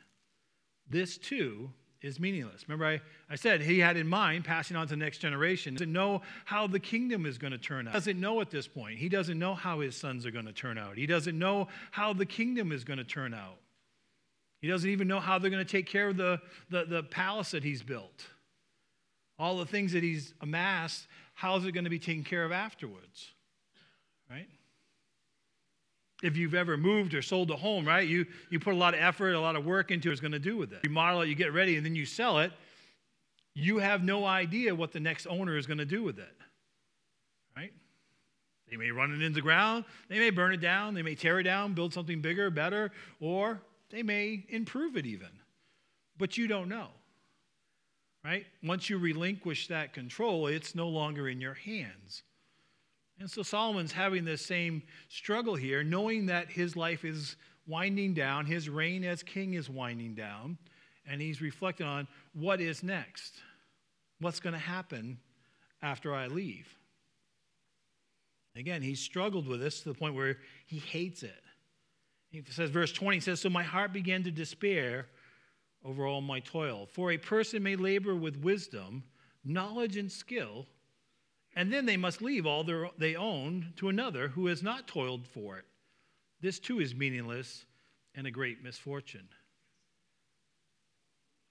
This 0.88 1.18
too 1.18 1.70
is 2.00 2.18
meaningless. 2.18 2.64
Remember, 2.66 2.86
I, 2.86 3.00
I 3.30 3.36
said 3.36 3.60
he 3.60 3.78
had 3.78 3.96
in 3.96 4.08
mind 4.08 4.44
passing 4.44 4.76
on 4.76 4.86
to 4.86 4.94
the 4.94 4.96
next 4.96 5.18
generation. 5.18 5.74
Doesn't 5.74 5.92
know 5.92 6.22
how 6.46 6.66
the 6.66 6.80
kingdom 6.80 7.26
is 7.26 7.38
going 7.38 7.52
to 7.52 7.58
turn 7.58 7.86
out. 7.86 7.94
Doesn't 7.94 8.18
know 8.18 8.40
at 8.40 8.50
this 8.50 8.66
point. 8.66 8.98
He 8.98 9.08
doesn't 9.08 9.38
know 9.38 9.54
how 9.54 9.80
his 9.80 9.94
sons 9.94 10.26
are 10.26 10.30
going 10.30 10.46
to 10.46 10.52
turn 10.52 10.78
out. 10.78 10.96
He 10.96 11.06
doesn't 11.06 11.38
know 11.38 11.68
how 11.90 12.12
the 12.12 12.26
kingdom 12.26 12.72
is 12.72 12.82
going 12.82 12.98
to 12.98 13.04
turn 13.04 13.34
out. 13.34 13.58
He 14.62 14.68
doesn't 14.68 14.88
even 14.88 15.08
know 15.08 15.20
how 15.20 15.38
they're 15.38 15.50
going 15.50 15.64
to 15.64 15.70
take 15.70 15.86
care 15.86 16.08
of 16.08 16.16
the, 16.16 16.40
the, 16.70 16.84
the 16.86 17.02
palace 17.02 17.50
that 17.50 17.64
he's 17.64 17.82
built. 17.82 18.26
All 19.38 19.58
the 19.58 19.66
things 19.66 19.92
that 19.92 20.02
he's 20.02 20.32
amassed 20.40 21.06
how's 21.34 21.64
it 21.64 21.72
going 21.72 21.84
to 21.84 21.90
be 21.90 21.98
taken 21.98 22.22
care 22.22 22.44
of 22.44 22.52
afterwards? 22.52 23.32
Right? 24.30 24.48
If 26.22 26.36
you've 26.36 26.54
ever 26.54 26.76
moved 26.76 27.14
or 27.14 27.22
sold 27.22 27.50
a 27.50 27.56
home, 27.56 27.84
right, 27.84 28.06
you, 28.06 28.26
you 28.48 28.60
put 28.60 28.74
a 28.74 28.76
lot 28.76 28.94
of 28.94 29.00
effort, 29.00 29.32
a 29.32 29.40
lot 29.40 29.56
of 29.56 29.64
work 29.64 29.90
into 29.90 30.10
it 30.10 30.12
is 30.12 30.20
going 30.20 30.32
to 30.32 30.38
do 30.38 30.56
with 30.56 30.72
it. 30.72 30.80
You 30.84 30.90
model 30.90 31.22
it, 31.22 31.28
you 31.28 31.34
get 31.34 31.52
ready, 31.52 31.76
and 31.76 31.84
then 31.84 31.96
you 31.96 32.06
sell 32.06 32.38
it. 32.38 32.52
You 33.54 33.78
have 33.78 34.04
no 34.04 34.24
idea 34.24 34.72
what 34.72 34.92
the 34.92 35.00
next 35.00 35.26
owner 35.26 35.56
is 35.56 35.66
going 35.66 35.78
to 35.78 35.84
do 35.84 36.02
with 36.04 36.18
it. 36.18 36.36
Right? 37.56 37.72
They 38.70 38.76
may 38.76 38.92
run 38.92 39.10
it 39.12 39.20
into 39.20 39.34
the 39.34 39.40
ground, 39.40 39.84
they 40.08 40.18
may 40.20 40.30
burn 40.30 40.54
it 40.54 40.60
down, 40.60 40.94
they 40.94 41.02
may 41.02 41.16
tear 41.16 41.40
it 41.40 41.42
down, 41.42 41.74
build 41.74 41.92
something 41.92 42.20
bigger, 42.20 42.50
better, 42.50 42.92
or 43.20 43.60
they 43.92 44.02
may 44.02 44.44
improve 44.48 44.96
it 44.96 45.06
even. 45.06 45.28
But 46.18 46.36
you 46.36 46.48
don't 46.48 46.68
know 46.68 46.88
right? 48.24 48.46
Once 48.62 48.88
you 48.88 48.98
relinquish 48.98 49.68
that 49.68 49.92
control, 49.92 50.46
it's 50.46 50.74
no 50.74 50.88
longer 50.88 51.28
in 51.28 51.40
your 51.40 51.54
hands. 51.54 52.22
And 53.18 53.30
so 53.30 53.42
Solomon's 53.42 53.92
having 53.92 54.24
this 54.24 54.44
same 54.44 54.82
struggle 55.08 55.54
here, 55.54 55.84
knowing 55.84 56.26
that 56.26 56.50
his 56.50 56.76
life 56.76 57.04
is 57.04 57.36
winding 57.66 58.14
down, 58.14 58.46
his 58.46 58.68
reign 58.68 59.04
as 59.04 59.22
king 59.22 59.54
is 59.54 59.68
winding 59.68 60.14
down, 60.14 60.58
and 61.06 61.20
he's 61.20 61.42
reflecting 61.42 61.86
on 61.86 62.08
what 62.32 62.60
is 62.60 62.82
next. 62.82 63.34
what's 64.20 64.38
going 64.38 64.52
to 64.52 64.58
happen 64.58 65.18
after 65.82 66.14
I 66.14 66.28
leave? 66.28 66.68
Again, 68.54 68.82
he 68.82 68.94
struggled 68.94 69.48
with 69.48 69.60
this 69.60 69.80
to 69.80 69.88
the 69.88 69.98
point 69.98 70.14
where 70.14 70.38
he 70.66 70.78
hates 70.78 71.24
it. 71.24 71.41
He 72.32 72.42
says, 72.48 72.70
verse 72.70 72.92
20 72.92 73.18
He 73.18 73.20
says, 73.20 73.40
So 73.40 73.50
my 73.50 73.62
heart 73.62 73.92
began 73.92 74.24
to 74.24 74.30
despair 74.30 75.06
over 75.84 76.06
all 76.06 76.22
my 76.22 76.40
toil. 76.40 76.86
For 76.86 77.12
a 77.12 77.18
person 77.18 77.62
may 77.62 77.76
labor 77.76 78.16
with 78.16 78.42
wisdom, 78.42 79.04
knowledge, 79.44 79.96
and 79.96 80.10
skill, 80.10 80.66
and 81.54 81.70
then 81.72 81.84
they 81.84 81.98
must 81.98 82.22
leave 82.22 82.46
all 82.46 82.64
their, 82.64 82.88
they 82.98 83.14
own 83.14 83.74
to 83.76 83.90
another 83.90 84.28
who 84.28 84.46
has 84.46 84.62
not 84.62 84.88
toiled 84.88 85.26
for 85.26 85.58
it. 85.58 85.66
This 86.40 86.58
too 86.58 86.80
is 86.80 86.94
meaningless 86.94 87.66
and 88.14 88.26
a 88.26 88.30
great 88.30 88.62
misfortune. 88.62 89.28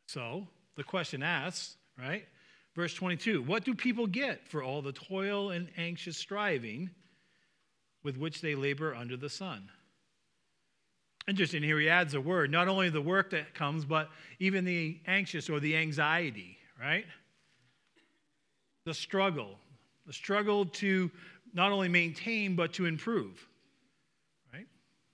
So 0.07 0.47
the 0.75 0.83
question 0.83 1.21
asks, 1.21 1.77
right? 1.97 2.25
Verse 2.75 2.93
22 2.95 3.43
What 3.43 3.63
do 3.63 3.75
people 3.75 4.07
get 4.07 4.47
for 4.47 4.63
all 4.63 4.81
the 4.81 4.91
toil 4.91 5.51
and 5.51 5.69
anxious 5.77 6.17
striving 6.17 6.89
with 8.03 8.17
which 8.17 8.41
they 8.41 8.55
labor 8.55 8.95
under 8.95 9.15
the 9.15 9.29
sun? 9.29 9.69
Interesting, 11.27 11.61
here 11.61 11.79
he 11.79 11.87
adds 11.87 12.13
a 12.13 12.21
word 12.21 12.51
not 12.51 12.67
only 12.67 12.89
the 12.89 13.01
work 13.01 13.29
that 13.31 13.53
comes, 13.53 13.85
but 13.85 14.09
even 14.39 14.65
the 14.65 14.99
anxious 15.05 15.49
or 15.49 15.59
the 15.59 15.75
anxiety, 15.75 16.57
right? 16.79 17.05
The 18.85 18.93
struggle, 18.93 19.59
the 20.07 20.13
struggle 20.13 20.65
to 20.65 21.11
not 21.53 21.71
only 21.71 21.89
maintain, 21.89 22.55
but 22.55 22.73
to 22.73 22.85
improve, 22.85 23.47
right? 24.51 24.67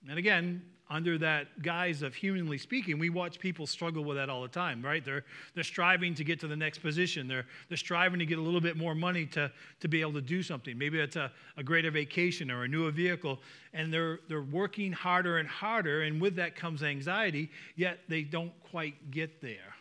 And 0.08 0.18
again, 0.18 0.62
under 0.90 1.18
that 1.18 1.62
guise 1.62 2.02
of 2.02 2.14
humanly 2.14 2.56
speaking, 2.56 2.98
we 2.98 3.10
watch 3.10 3.38
people 3.38 3.66
struggle 3.66 4.04
with 4.04 4.16
that 4.16 4.30
all 4.30 4.42
the 4.42 4.48
time, 4.48 4.82
right? 4.82 5.04
They're, 5.04 5.24
they're 5.54 5.64
striving 5.64 6.14
to 6.14 6.24
get 6.24 6.40
to 6.40 6.48
the 6.48 6.56
next 6.56 6.78
position. 6.78 7.28
They're, 7.28 7.44
they're 7.68 7.76
striving 7.76 8.18
to 8.20 8.26
get 8.26 8.38
a 8.38 8.40
little 8.40 8.60
bit 8.60 8.76
more 8.76 8.94
money 8.94 9.26
to, 9.26 9.52
to 9.80 9.88
be 9.88 10.00
able 10.00 10.14
to 10.14 10.22
do 10.22 10.42
something. 10.42 10.78
Maybe 10.78 10.98
it's 10.98 11.16
a, 11.16 11.30
a 11.56 11.62
greater 11.62 11.90
vacation 11.90 12.50
or 12.50 12.64
a 12.64 12.68
newer 12.68 12.90
vehicle. 12.90 13.38
And 13.74 13.92
they're, 13.92 14.20
they're 14.28 14.42
working 14.42 14.92
harder 14.92 15.38
and 15.38 15.48
harder. 15.48 16.02
And 16.02 16.20
with 16.20 16.36
that 16.36 16.56
comes 16.56 16.82
anxiety, 16.82 17.50
yet 17.76 17.98
they 18.08 18.22
don't 18.22 18.52
quite 18.70 19.10
get 19.10 19.42
there. 19.42 19.74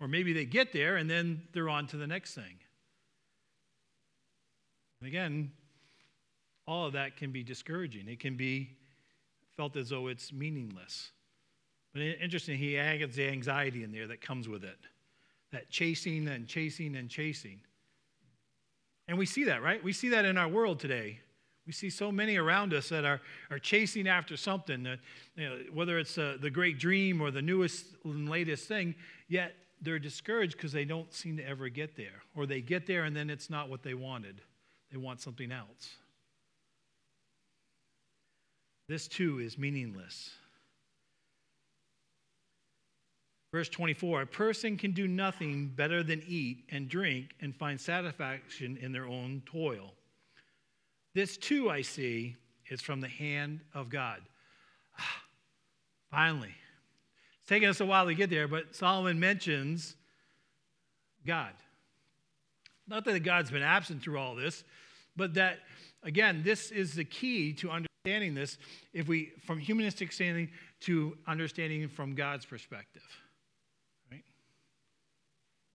Or 0.00 0.08
maybe 0.08 0.32
they 0.32 0.44
get 0.44 0.72
there 0.72 0.96
and 0.96 1.08
then 1.08 1.42
they're 1.52 1.70
on 1.70 1.86
to 1.88 1.96
the 1.96 2.06
next 2.06 2.34
thing. 2.34 2.58
And 5.00 5.08
again, 5.08 5.52
all 6.66 6.86
of 6.86 6.92
that 6.92 7.16
can 7.16 7.32
be 7.32 7.42
discouraging. 7.42 8.08
It 8.08 8.20
can 8.20 8.36
be 8.36 8.76
felt 9.62 9.76
as 9.76 9.90
though 9.90 10.08
it's 10.08 10.32
meaningless. 10.32 11.12
But 11.92 12.02
interesting, 12.02 12.58
he 12.58 12.76
adds 12.76 13.14
the 13.14 13.28
anxiety 13.28 13.84
in 13.84 13.92
there 13.92 14.08
that 14.08 14.20
comes 14.20 14.48
with 14.48 14.64
it 14.64 14.78
that 15.52 15.70
chasing 15.70 16.26
and 16.28 16.48
chasing 16.48 16.96
and 16.96 17.08
chasing. 17.08 17.60
And 19.06 19.18
we 19.18 19.26
see 19.26 19.44
that, 19.44 19.62
right? 19.62 19.84
We 19.84 19.92
see 19.92 20.08
that 20.08 20.24
in 20.24 20.38
our 20.38 20.48
world 20.48 20.80
today. 20.80 21.20
We 21.66 21.72
see 21.72 21.90
so 21.90 22.10
many 22.10 22.38
around 22.38 22.72
us 22.72 22.88
that 22.88 23.04
are, 23.04 23.20
are 23.50 23.58
chasing 23.58 24.08
after 24.08 24.36
something, 24.36 24.82
that, 24.82 24.98
you 25.36 25.48
know, 25.48 25.58
whether 25.72 25.98
it's 25.98 26.16
uh, 26.16 26.38
the 26.40 26.50
great 26.50 26.78
dream 26.78 27.20
or 27.20 27.30
the 27.30 27.42
newest 27.42 27.84
and 28.04 28.28
latest 28.28 28.66
thing, 28.66 28.94
yet 29.28 29.54
they're 29.82 29.98
discouraged 29.98 30.56
because 30.56 30.72
they 30.72 30.86
don't 30.86 31.12
seem 31.12 31.36
to 31.36 31.46
ever 31.46 31.68
get 31.68 31.94
there. 31.96 32.22
Or 32.34 32.46
they 32.46 32.62
get 32.62 32.86
there 32.86 33.04
and 33.04 33.14
then 33.14 33.28
it's 33.28 33.50
not 33.50 33.68
what 33.68 33.82
they 33.82 33.94
wanted, 33.94 34.40
they 34.90 34.96
want 34.96 35.20
something 35.20 35.52
else. 35.52 35.98
This 38.92 39.08
too 39.08 39.38
is 39.38 39.56
meaningless. 39.56 40.28
Verse 43.50 43.70
24 43.70 44.20
A 44.20 44.26
person 44.26 44.76
can 44.76 44.92
do 44.92 45.08
nothing 45.08 45.68
better 45.68 46.02
than 46.02 46.22
eat 46.26 46.64
and 46.68 46.90
drink 46.90 47.30
and 47.40 47.56
find 47.56 47.80
satisfaction 47.80 48.76
in 48.76 48.92
their 48.92 49.06
own 49.06 49.44
toil. 49.46 49.94
This 51.14 51.38
too, 51.38 51.70
I 51.70 51.80
see, 51.80 52.36
is 52.68 52.82
from 52.82 53.00
the 53.00 53.08
hand 53.08 53.60
of 53.72 53.88
God. 53.88 54.20
Finally. 56.10 56.54
It's 57.40 57.48
taken 57.48 57.70
us 57.70 57.80
a 57.80 57.86
while 57.86 58.04
to 58.04 58.14
get 58.14 58.28
there, 58.28 58.46
but 58.46 58.76
Solomon 58.76 59.18
mentions 59.18 59.96
God. 61.26 61.54
Not 62.86 63.06
that 63.06 63.18
God's 63.20 63.50
been 63.50 63.62
absent 63.62 64.02
through 64.02 64.18
all 64.18 64.34
this, 64.34 64.64
but 65.16 65.32
that, 65.32 65.60
again, 66.02 66.42
this 66.44 66.70
is 66.70 66.92
the 66.92 67.04
key 67.04 67.54
to 67.54 67.70
understanding 67.70 67.86
understanding 68.04 68.34
this 68.34 68.58
if 68.92 69.06
we 69.06 69.30
from 69.46 69.60
humanistic 69.60 70.10
standing 70.10 70.48
to 70.80 71.16
understanding 71.28 71.88
from 71.88 72.16
God's 72.16 72.44
perspective. 72.44 73.04
Right? 74.10 74.24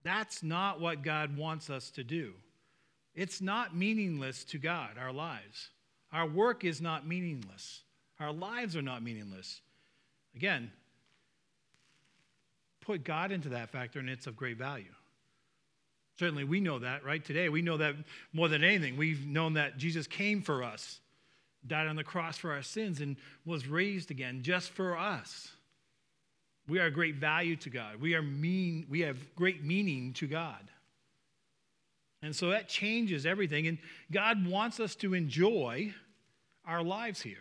That's 0.04 0.44
not 0.44 0.82
what 0.82 1.04
God 1.04 1.38
wants 1.38 1.70
us 1.70 1.90
to 1.92 2.04
do. 2.04 2.34
It's 3.16 3.40
not 3.40 3.78
meaningless 3.78 4.44
to 4.46 4.58
God, 4.58 4.98
our 5.00 5.14
lives. 5.14 5.70
Our 6.12 6.28
work 6.28 6.66
is 6.66 6.82
not 6.82 7.08
meaningless. 7.08 7.84
Our 8.20 8.34
lives 8.34 8.76
are 8.76 8.82
not 8.82 9.02
meaningless. 9.02 9.62
Again, 10.36 10.70
put 12.82 13.06
God 13.06 13.32
into 13.32 13.50
that 13.50 13.70
factor 13.70 14.00
and 14.00 14.10
it's 14.10 14.28
of 14.28 14.36
great 14.36 14.58
value. 14.58 14.94
Certainly, 16.20 16.44
we 16.44 16.60
know 16.60 16.80
that, 16.80 17.06
right? 17.06 17.24
Today, 17.24 17.48
we 17.48 17.62
know 17.62 17.78
that 17.78 17.96
more 18.34 18.50
than 18.50 18.66
anything. 18.66 18.98
We've 18.98 19.26
known 19.26 19.54
that 19.54 19.78
Jesus 19.78 20.08
came 20.08 20.42
for 20.42 20.64
us 20.64 21.00
died 21.68 21.88
on 21.88 21.96
the 21.96 22.04
cross 22.04 22.38
for 22.38 22.52
our 22.52 22.62
sins 22.62 23.02
and 23.02 23.18
was 23.46 23.68
raised 23.68 24.12
again 24.12 24.42
just 24.42 24.70
for 24.72 24.98
us. 24.98 25.52
We 26.68 26.80
are 26.80 26.90
great 26.90 27.16
value 27.16 27.56
to 27.58 27.70
God. 27.70 28.02
We 28.02 28.16
are 28.16 28.22
mean, 28.22 28.86
we 28.90 29.02
have 29.02 29.36
great 29.36 29.64
meaning 29.64 30.14
to 30.14 30.28
God. 30.28 30.70
And 32.22 32.36
so 32.36 32.50
that 32.50 32.68
changes 32.68 33.26
everything. 33.26 33.68
And 33.68 33.78
God 34.12 34.46
wants 34.46 34.80
us 34.80 34.96
to 34.96 35.14
enjoy 35.14 35.94
our 36.66 36.84
lives 36.84 37.22
here. 37.22 37.38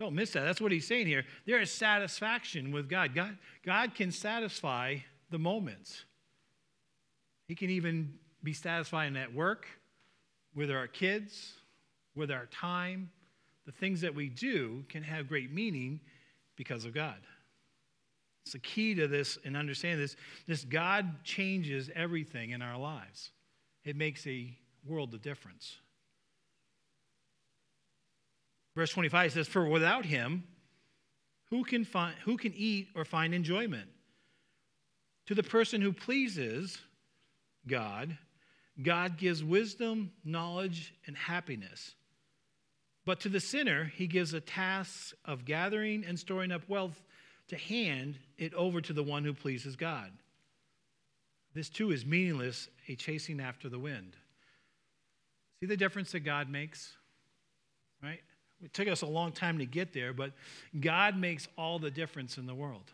Don't 0.00 0.14
miss 0.14 0.32
that. 0.32 0.44
That's 0.44 0.60
what 0.60 0.72
he's 0.72 0.86
saying 0.86 1.06
here. 1.06 1.24
There 1.46 1.60
is 1.60 1.70
satisfaction 1.70 2.72
with 2.72 2.88
God. 2.88 3.14
God, 3.14 3.36
God 3.64 3.94
can 3.94 4.10
satisfy 4.10 4.96
the 5.30 5.38
moments. 5.38 6.04
He 7.48 7.54
can 7.54 7.70
even 7.70 8.14
be 8.42 8.52
satisfying 8.52 9.16
at 9.16 9.32
work, 9.32 9.66
with 10.56 10.70
our 10.70 10.88
kids, 10.88 11.52
with 12.16 12.30
our 12.30 12.46
time, 12.46 13.10
the 13.66 13.72
things 13.72 14.00
that 14.00 14.14
we 14.14 14.28
do 14.28 14.84
can 14.88 15.02
have 15.02 15.28
great 15.28 15.52
meaning 15.52 16.00
because 16.56 16.84
of 16.84 16.94
God. 16.94 17.18
It's 18.44 18.52
the 18.52 18.58
key 18.60 18.94
to 18.94 19.08
this 19.08 19.38
and 19.44 19.56
understanding 19.56 20.00
this. 20.00 20.16
This 20.46 20.64
God 20.64 21.24
changes 21.24 21.90
everything 21.94 22.50
in 22.50 22.62
our 22.62 22.78
lives. 22.78 23.32
It 23.84 23.96
makes 23.96 24.26
a 24.26 24.56
world 24.84 25.12
of 25.14 25.22
difference. 25.22 25.76
Verse 28.76 28.90
25 28.90 29.32
says, 29.32 29.48
For 29.48 29.66
without 29.66 30.04
him, 30.04 30.44
who 31.50 31.64
can, 31.64 31.84
find, 31.84 32.14
who 32.24 32.36
can 32.36 32.52
eat 32.54 32.88
or 32.94 33.04
find 33.04 33.34
enjoyment? 33.34 33.88
To 35.26 35.34
the 35.34 35.42
person 35.42 35.80
who 35.80 35.92
pleases 35.92 36.78
God, 37.66 38.16
God 38.80 39.16
gives 39.16 39.42
wisdom, 39.42 40.12
knowledge, 40.24 40.94
and 41.06 41.16
happiness. 41.16 41.94
But 43.06 43.20
to 43.20 43.28
the 43.28 43.40
sinner, 43.40 43.84
he 43.84 44.08
gives 44.08 44.34
a 44.34 44.40
task 44.40 45.14
of 45.24 45.44
gathering 45.44 46.04
and 46.04 46.18
storing 46.18 46.50
up 46.50 46.68
wealth 46.68 47.00
to 47.48 47.56
hand 47.56 48.18
it 48.36 48.52
over 48.54 48.80
to 48.80 48.92
the 48.92 49.04
one 49.04 49.24
who 49.24 49.32
pleases 49.32 49.76
God. 49.76 50.10
This 51.54 51.68
too 51.70 51.92
is 51.92 52.04
meaningless, 52.04 52.68
a 52.88 52.96
chasing 52.96 53.40
after 53.40 53.68
the 53.68 53.78
wind. 53.78 54.16
See 55.60 55.66
the 55.66 55.76
difference 55.76 56.12
that 56.12 56.20
God 56.20 56.50
makes? 56.50 56.92
Right? 58.02 58.20
It 58.62 58.74
took 58.74 58.88
us 58.88 59.02
a 59.02 59.06
long 59.06 59.30
time 59.30 59.58
to 59.58 59.66
get 59.66 59.92
there, 59.92 60.12
but 60.12 60.32
God 60.78 61.16
makes 61.16 61.46
all 61.56 61.78
the 61.78 61.90
difference 61.90 62.38
in 62.38 62.46
the 62.46 62.54
world. 62.54 62.90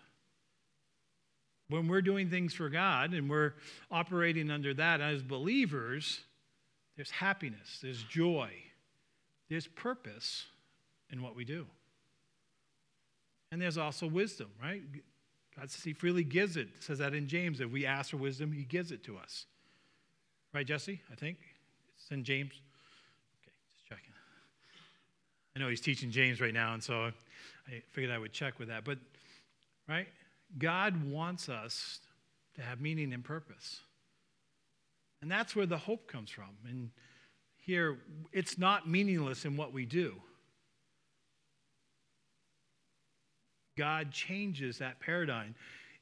When 1.70 1.88
we're 1.88 2.02
doing 2.02 2.28
things 2.28 2.52
for 2.52 2.68
God 2.68 3.14
and 3.14 3.30
we're 3.30 3.54
operating 3.90 4.50
under 4.50 4.74
that 4.74 5.00
as 5.00 5.22
believers, 5.22 6.20
there's 6.96 7.10
happiness, 7.10 7.78
there's 7.82 8.02
joy, 8.02 8.50
there's 9.52 9.66
purpose 9.66 10.46
in 11.10 11.20
what 11.20 11.36
we 11.36 11.44
do. 11.44 11.66
And 13.50 13.60
there's 13.60 13.76
also 13.76 14.06
wisdom, 14.06 14.48
right? 14.62 14.80
God 15.58 15.70
says 15.70 15.84
He 15.84 15.92
freely 15.92 16.24
gives 16.24 16.56
it. 16.56 16.68
says 16.80 16.98
that 16.98 17.12
in 17.12 17.28
James. 17.28 17.60
If 17.60 17.70
we 17.70 17.84
ask 17.84 18.12
for 18.12 18.16
wisdom, 18.16 18.50
He 18.50 18.64
gives 18.64 18.92
it 18.92 19.04
to 19.04 19.18
us. 19.18 19.44
Right, 20.54 20.66
Jesse? 20.66 21.02
I 21.12 21.16
think 21.16 21.36
it's 21.98 22.10
in 22.10 22.24
James. 22.24 22.52
Okay, 23.42 23.52
just 23.74 23.86
checking. 23.86 24.14
I 25.54 25.58
know 25.60 25.68
he's 25.68 25.82
teaching 25.82 26.10
James 26.10 26.40
right 26.40 26.54
now, 26.54 26.72
and 26.72 26.82
so 26.82 27.12
I 27.68 27.82
figured 27.90 28.10
I 28.10 28.18
would 28.18 28.32
check 28.32 28.58
with 28.58 28.68
that. 28.68 28.84
But, 28.84 28.98
right? 29.86 30.08
God 30.58 31.10
wants 31.10 31.50
us 31.50 32.00
to 32.54 32.62
have 32.62 32.80
meaning 32.80 33.12
and 33.12 33.22
purpose. 33.22 33.80
And 35.20 35.30
that's 35.30 35.54
where 35.54 35.66
the 35.66 35.76
hope 35.76 36.06
comes 36.06 36.30
from. 36.30 36.50
And 36.66 36.90
here, 37.64 37.98
it's 38.32 38.58
not 38.58 38.88
meaningless 38.88 39.44
in 39.44 39.56
what 39.56 39.72
we 39.72 39.86
do. 39.86 40.16
God 43.78 44.10
changes 44.10 44.78
that 44.78 45.00
paradigm. 45.00 45.54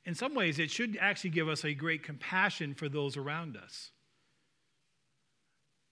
in 0.06 0.14
some 0.14 0.34
ways, 0.34 0.58
it 0.58 0.70
should 0.70 0.96
actually 0.98 1.30
give 1.30 1.48
us 1.48 1.64
a 1.64 1.74
great 1.74 2.02
compassion 2.02 2.74
for 2.74 2.88
those 2.88 3.18
around 3.18 3.56
us. 3.56 3.90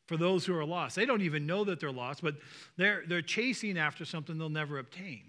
For 0.07 0.17
those 0.17 0.47
who 0.47 0.57
are 0.57 0.65
lost. 0.65 0.97
They 0.97 1.05
don't 1.05 1.21
even 1.21 1.47
know 1.47 1.65
that 1.65 1.81
they're 1.81 1.93
lost, 1.93 2.23
but 2.23 2.37
they're, 2.79 3.03
they're 3.07 3.21
chasing 3.21 3.77
after 3.77 4.07
something 4.07 4.39
they'll 4.39 4.49
never 4.49 4.79
obtain. 4.79 5.25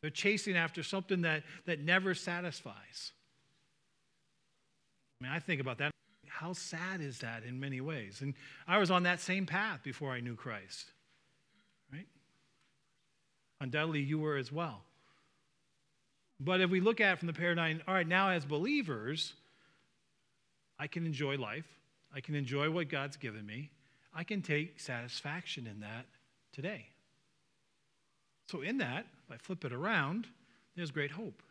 They're 0.00 0.10
chasing 0.10 0.56
after 0.56 0.82
something 0.82 1.20
that, 1.22 1.42
that 1.66 1.80
never 1.80 2.14
satisfies. 2.14 3.12
I 5.20 5.24
mean, 5.24 5.32
I 5.32 5.40
think 5.40 5.60
about 5.60 5.76
that. 5.78 5.90
How 6.30 6.52
sad 6.52 7.00
is 7.00 7.18
that 7.18 7.42
in 7.44 7.58
many 7.58 7.80
ways? 7.80 8.20
And 8.22 8.34
I 8.66 8.78
was 8.78 8.90
on 8.90 9.02
that 9.02 9.20
same 9.20 9.46
path 9.46 9.82
before 9.82 10.12
I 10.12 10.20
knew 10.20 10.36
Christ, 10.36 10.86
right? 11.92 12.06
Undoubtedly, 13.60 14.00
you 14.00 14.18
were 14.18 14.36
as 14.36 14.52
well. 14.52 14.82
But 16.38 16.60
if 16.60 16.70
we 16.70 16.80
look 16.80 17.00
at 17.00 17.14
it 17.14 17.18
from 17.18 17.26
the 17.26 17.34
paradigm, 17.34 17.82
all 17.86 17.94
right, 17.94 18.06
now 18.06 18.30
as 18.30 18.44
believers, 18.44 19.34
I 20.78 20.86
can 20.86 21.04
enjoy 21.04 21.36
life. 21.36 21.66
I 22.14 22.20
can 22.20 22.34
enjoy 22.34 22.70
what 22.70 22.88
God's 22.88 23.16
given 23.16 23.44
me. 23.44 23.70
I 24.14 24.24
can 24.24 24.40
take 24.40 24.80
satisfaction 24.80 25.66
in 25.66 25.80
that 25.80 26.06
today. 26.52 26.86
So, 28.50 28.62
in 28.62 28.78
that, 28.78 29.06
if 29.26 29.34
I 29.34 29.36
flip 29.36 29.64
it 29.64 29.72
around, 29.72 30.26
there's 30.74 30.90
great 30.90 31.12
hope. 31.12 31.42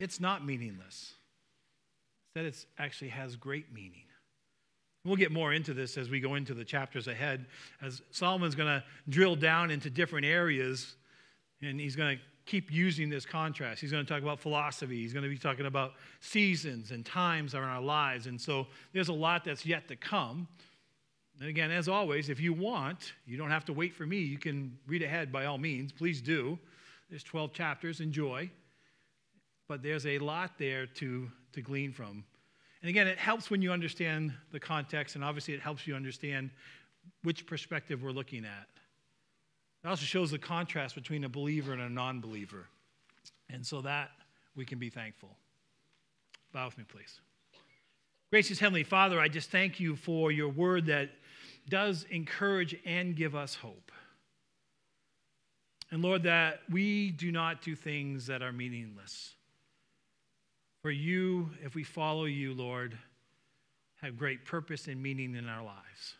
It's 0.00 0.18
not 0.18 0.44
meaningless. 0.44 1.14
Instead, 2.34 2.46
it 2.46 2.66
actually 2.78 3.08
has 3.08 3.36
great 3.36 3.72
meaning. 3.72 4.04
We'll 5.04 5.16
get 5.16 5.32
more 5.32 5.52
into 5.52 5.72
this 5.74 5.96
as 5.96 6.10
we 6.10 6.20
go 6.20 6.34
into 6.34 6.54
the 6.54 6.64
chapters 6.64 7.08
ahead, 7.08 7.46
as 7.80 8.02
Solomon's 8.10 8.54
going 8.54 8.68
to 8.68 8.84
drill 9.08 9.36
down 9.36 9.70
into 9.70 9.88
different 9.90 10.26
areas, 10.26 10.96
and 11.62 11.80
he's 11.80 11.96
going 11.96 12.16
to 12.16 12.22
keep 12.44 12.72
using 12.72 13.08
this 13.08 13.26
contrast. 13.26 13.80
He's 13.80 13.92
going 13.92 14.04
to 14.04 14.12
talk 14.12 14.22
about 14.22 14.40
philosophy. 14.40 15.00
He's 15.02 15.12
going 15.12 15.22
to 15.22 15.28
be 15.28 15.38
talking 15.38 15.66
about 15.66 15.92
seasons 16.20 16.90
and 16.90 17.04
times 17.04 17.54
in 17.54 17.60
our 17.60 17.80
lives. 17.80 18.26
And 18.26 18.40
so 18.40 18.66
there's 18.92 19.08
a 19.08 19.12
lot 19.14 19.44
that's 19.44 19.66
yet 19.66 19.86
to 19.88 19.96
come. 19.96 20.48
And 21.40 21.48
again, 21.48 21.70
as 21.70 21.88
always, 21.88 22.30
if 22.30 22.40
you 22.40 22.52
want, 22.52 23.12
you 23.26 23.36
don't 23.36 23.50
have 23.50 23.66
to 23.66 23.72
wait 23.72 23.94
for 23.94 24.06
me. 24.06 24.18
You 24.18 24.38
can 24.38 24.76
read 24.86 25.02
ahead 25.02 25.30
by 25.30 25.44
all 25.44 25.58
means. 25.58 25.92
Please 25.92 26.20
do. 26.20 26.58
There's 27.10 27.22
12 27.22 27.52
chapters. 27.52 28.00
Enjoy. 28.00 28.50
But 29.68 29.82
there's 29.82 30.06
a 30.06 30.18
lot 30.18 30.52
there 30.58 30.86
to, 30.86 31.30
to 31.52 31.60
glean 31.60 31.92
from. 31.92 32.24
And 32.82 32.88
again, 32.88 33.06
it 33.06 33.18
helps 33.18 33.50
when 33.50 33.62
you 33.62 33.72
understand 33.72 34.32
the 34.52 34.60
context, 34.60 35.14
and 35.14 35.24
obviously 35.24 35.54
it 35.54 35.60
helps 35.60 35.86
you 35.86 35.94
understand 35.94 36.50
which 37.22 37.46
perspective 37.46 38.02
we're 38.02 38.12
looking 38.12 38.44
at. 38.44 38.68
It 39.84 39.88
also 39.88 40.04
shows 40.04 40.30
the 40.30 40.38
contrast 40.38 40.94
between 40.94 41.24
a 41.24 41.28
believer 41.28 41.72
and 41.72 41.82
a 41.82 41.88
non 41.88 42.20
believer. 42.20 42.66
And 43.50 43.66
so 43.66 43.80
that 43.82 44.10
we 44.54 44.64
can 44.64 44.78
be 44.78 44.90
thankful. 44.90 45.30
Bow 46.52 46.66
with 46.66 46.78
me, 46.78 46.84
please. 46.86 47.20
Gracious 48.30 48.58
Heavenly 48.58 48.84
Father, 48.84 49.18
I 49.18 49.28
just 49.28 49.50
thank 49.50 49.80
you 49.80 49.96
for 49.96 50.30
your 50.30 50.48
word 50.48 50.86
that 50.86 51.10
does 51.68 52.04
encourage 52.10 52.76
and 52.84 53.16
give 53.16 53.34
us 53.34 53.54
hope. 53.54 53.90
And 55.90 56.02
Lord, 56.02 56.24
that 56.24 56.60
we 56.70 57.10
do 57.10 57.32
not 57.32 57.62
do 57.62 57.74
things 57.74 58.26
that 58.26 58.42
are 58.42 58.52
meaningless. 58.52 59.34
For 60.82 60.90
you, 60.90 61.50
if 61.64 61.74
we 61.74 61.82
follow 61.82 62.24
you, 62.24 62.54
Lord, 62.54 62.96
have 64.02 64.16
great 64.16 64.44
purpose 64.44 64.86
and 64.86 65.02
meaning 65.02 65.34
in 65.34 65.48
our 65.48 65.64
lives. 65.64 66.14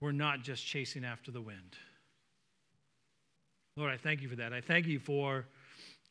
We're 0.00 0.12
not 0.12 0.42
just 0.42 0.66
chasing 0.66 1.04
after 1.04 1.30
the 1.30 1.40
wind. 1.40 1.76
Lord, 3.76 3.92
I 3.92 3.96
thank 3.96 4.22
you 4.22 4.28
for 4.28 4.36
that. 4.36 4.52
I 4.52 4.60
thank 4.60 4.86
you 4.86 4.98
for 4.98 5.46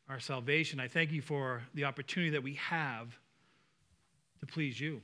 our 0.10 0.20
salvation. 0.20 0.80
I 0.80 0.88
thank 0.88 1.12
you 1.12 1.22
for 1.22 1.62
the 1.74 1.86
opportunity 1.86 2.32
that 2.32 2.44
we 2.44 2.56
have 2.56 3.08
to 4.39 4.46
please 4.46 4.80
you 4.80 5.02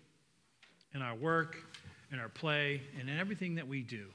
in 0.94 1.02
our 1.02 1.16
work, 1.16 1.58
in 2.12 2.20
our 2.20 2.30
play, 2.30 2.82
and 3.00 3.10
in 3.10 3.18
everything 3.18 3.56
that 3.56 3.68
we 3.68 3.82
do. 3.82 4.08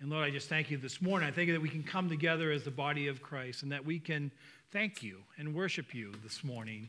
And 0.00 0.10
Lord, 0.10 0.24
I 0.24 0.30
just 0.30 0.48
thank 0.48 0.70
you 0.70 0.76
this 0.76 1.00
morning. 1.00 1.28
I 1.28 1.32
thank 1.32 1.46
you 1.46 1.54
that 1.54 1.62
we 1.62 1.68
can 1.68 1.82
come 1.82 2.08
together 2.08 2.50
as 2.50 2.62
the 2.62 2.70
body 2.70 3.08
of 3.08 3.22
Christ 3.22 3.62
and 3.62 3.72
that 3.72 3.84
we 3.84 3.98
can 3.98 4.30
thank 4.74 5.04
you 5.04 5.18
and 5.38 5.54
worship 5.54 5.94
you 5.94 6.12
this 6.24 6.42
morning 6.42 6.88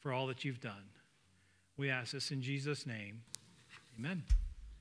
for 0.00 0.10
all 0.10 0.26
that 0.26 0.42
you've 0.42 0.60
done. 0.60 0.88
We 1.76 1.90
ask 1.90 2.12
this 2.12 2.30
in 2.30 2.40
Jesus' 2.40 2.86
name. 2.86 3.20
Amen. 3.98 4.22